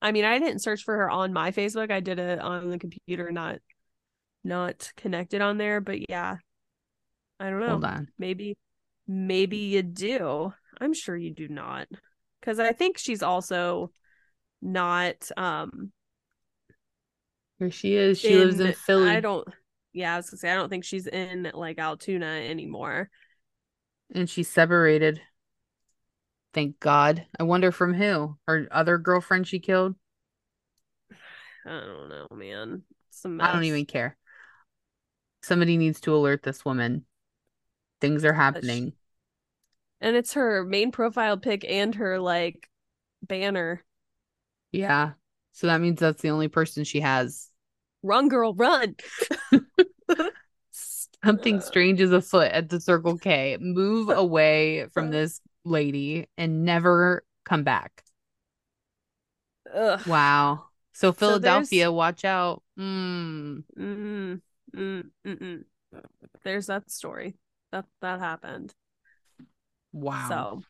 [0.00, 1.90] I mean i didn't search for her on my facebook.
[1.90, 3.58] I did it on the computer not
[4.44, 6.36] not connected on there but yeah.
[7.40, 7.70] I don't know.
[7.70, 8.08] Hold on.
[8.18, 8.56] maybe
[9.06, 10.52] maybe you do.
[10.80, 11.88] I'm sure you do not.
[12.42, 13.92] Cuz I think she's also
[14.62, 15.92] not um
[17.58, 18.18] where she is.
[18.18, 19.08] She in, lives in Philly.
[19.08, 19.46] I don't
[19.92, 23.08] yeah, I was gonna say I don't think she's in like Altoona anymore.
[24.14, 25.20] And she's separated.
[26.52, 27.26] Thank God.
[27.38, 28.36] I wonder from who?
[28.46, 29.94] Her other girlfriend she killed?
[31.66, 32.82] I don't know, man.
[33.40, 34.16] I don't even care.
[35.42, 37.04] Somebody needs to alert this woman.
[38.06, 38.92] Things are happening.
[40.00, 42.68] And it's her main profile pic and her like
[43.22, 43.84] banner.
[44.70, 45.12] Yeah.
[45.52, 47.50] So that means that's the only person she has.
[48.02, 48.94] Run, girl, run.
[51.24, 53.56] Something strange is afoot at the Circle K.
[53.58, 58.04] Move away from this lady and never come back.
[59.74, 60.06] Ugh.
[60.06, 60.66] Wow.
[60.92, 62.62] So Philadelphia, watch out.
[62.78, 64.40] Mm, mm.
[66.44, 67.34] There's that story.
[67.76, 68.74] That that happened.
[69.92, 70.26] Wow.
[70.28, 70.62] So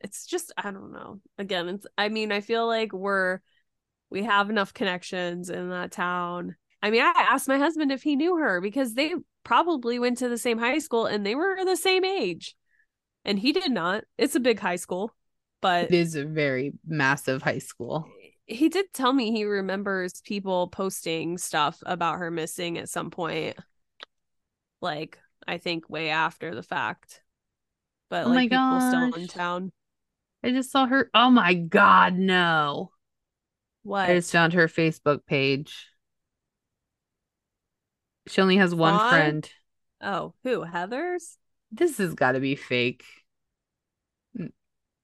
[0.00, 1.20] it's just I don't know.
[1.38, 3.40] Again, it's I mean, I feel like we're
[4.10, 6.56] we have enough connections in that town.
[6.82, 9.14] I mean, I asked my husband if he knew her because they
[9.44, 12.56] probably went to the same high school and they were the same age.
[13.24, 14.04] And he did not.
[14.18, 15.14] It's a big high school,
[15.60, 18.08] but it is a very massive high school.
[18.46, 23.56] he did tell me he remembers people posting stuff about her missing at some point.
[24.80, 27.22] Like, I think way after the fact.
[28.08, 29.72] But Oh like people still in town.
[30.42, 31.10] I just saw her.
[31.14, 32.92] Oh my God, no.
[33.82, 34.10] What?
[34.10, 35.86] I just found her Facebook page.
[38.26, 39.50] She only has one friend.
[40.00, 40.62] Oh, who?
[40.62, 41.36] Heather's?
[41.72, 43.04] This has got to be fake.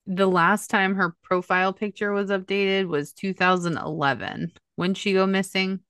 [0.06, 4.52] The last time her profile picture was updated was 2011.
[4.76, 5.80] When she go missing?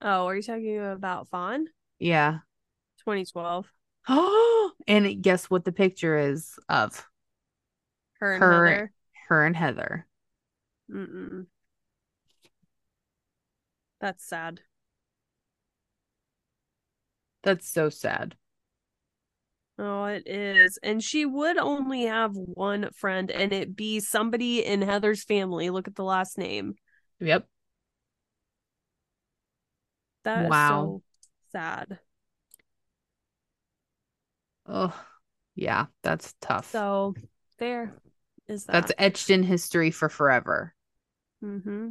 [0.00, 1.66] Oh, are you talking about Fawn?
[1.98, 2.38] Yeah.
[3.04, 3.70] 2012.
[4.08, 7.06] Oh, and guess what the picture is of?
[8.14, 8.92] Her and Her- Heather.
[9.28, 10.06] Her and Heather.
[10.90, 11.46] Mm-mm.
[14.00, 14.60] That's sad.
[17.44, 18.36] That's so sad.
[19.78, 20.78] Oh, it is.
[20.82, 25.70] And she would only have one friend and it be somebody in Heather's family.
[25.70, 26.76] Look at the last name.
[27.20, 27.48] Yep.
[30.24, 30.60] That is Wow.
[30.60, 31.02] so
[31.52, 32.00] sad.
[34.66, 34.98] Oh,
[35.54, 36.70] yeah, that's tough.
[36.70, 37.14] So
[37.58, 37.92] there
[38.48, 38.72] is that.
[38.72, 40.74] That's etched in history for forever.
[41.42, 41.90] mm-hmm.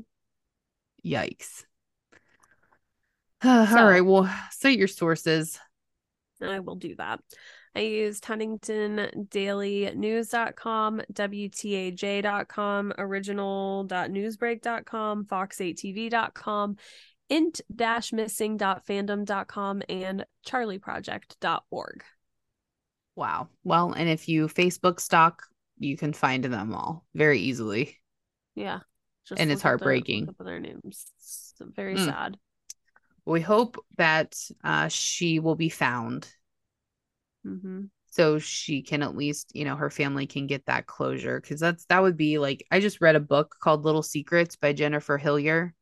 [1.06, 1.66] Yikes.
[3.44, 5.60] All So- right, well, cite your sources.
[6.42, 7.20] I will do that.
[7.76, 16.78] I used HuntingtonDailyNews.com, WTAJ.com, original.newsbreak.com, Fox8TV.com,
[17.30, 22.04] int-missing.fandom.com, and charlieproject.org.
[23.16, 23.50] Wow.
[23.64, 25.44] Well, and if you Facebook stock,
[25.80, 28.00] you can find them all very easily.
[28.56, 28.80] Yeah.
[29.36, 30.30] And it's look up the- heartbreaking.
[30.30, 31.06] up their names.
[31.18, 32.06] It's very Mm.
[32.06, 32.38] sad.
[33.26, 36.28] We hope that uh, she will be found
[37.44, 41.42] hmm so she can at least, you know, her family can get that closure.
[41.42, 44.72] Cause that's that would be like I just read a book called Little Secrets by
[44.74, 45.74] Jennifer Hillier.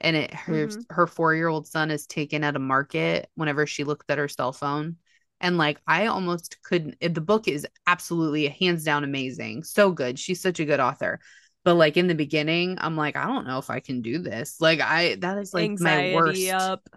[0.00, 0.84] And it her Mhm.
[0.90, 4.28] her four year old son is taken at a market whenever she looked at her
[4.28, 4.96] cell phone.
[5.40, 9.64] And like I almost couldn't the book is absolutely hands down amazing.
[9.64, 10.18] So good.
[10.18, 11.20] She's such a good author.
[11.64, 14.60] But like in the beginning, I'm like, I don't know if I can do this.
[14.60, 16.48] Like I that is like my worst.
[16.50, 16.88] Up.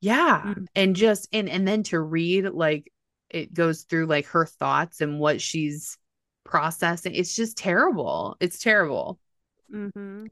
[0.00, 0.42] Yeah.
[0.44, 0.66] Mhm.
[0.74, 2.92] And just and and then to read like
[3.30, 5.98] it goes through like her thoughts and what she's
[6.44, 7.14] processing.
[7.14, 8.36] It's just terrible.
[8.40, 9.18] It's terrible.
[9.70, 10.26] hmm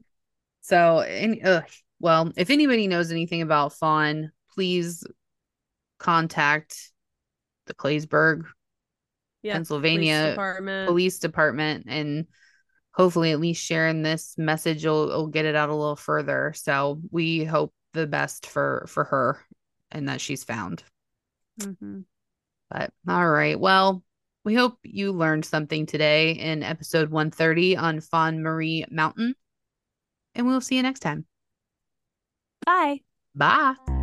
[0.61, 1.63] So and ugh,
[1.99, 5.03] well, if anybody knows anything about Fawn, please
[5.99, 6.91] contact
[7.67, 8.45] the Claysburg
[9.43, 9.53] Yeah.
[9.53, 10.87] Pennsylvania Police department.
[10.87, 12.25] police department and
[12.93, 16.53] hopefully at least sharing this message will, will get it out a little further.
[16.55, 19.39] So we hope the best for for her
[19.91, 20.83] and that she's found.
[21.61, 22.01] hmm
[22.69, 23.59] But all right.
[23.59, 24.03] Well,
[24.43, 29.35] we hope you learned something today in episode 130 on Fawn Marie Mountain.
[30.35, 31.25] And we'll see you next time.
[32.65, 33.01] Bye.
[33.35, 33.96] Bye.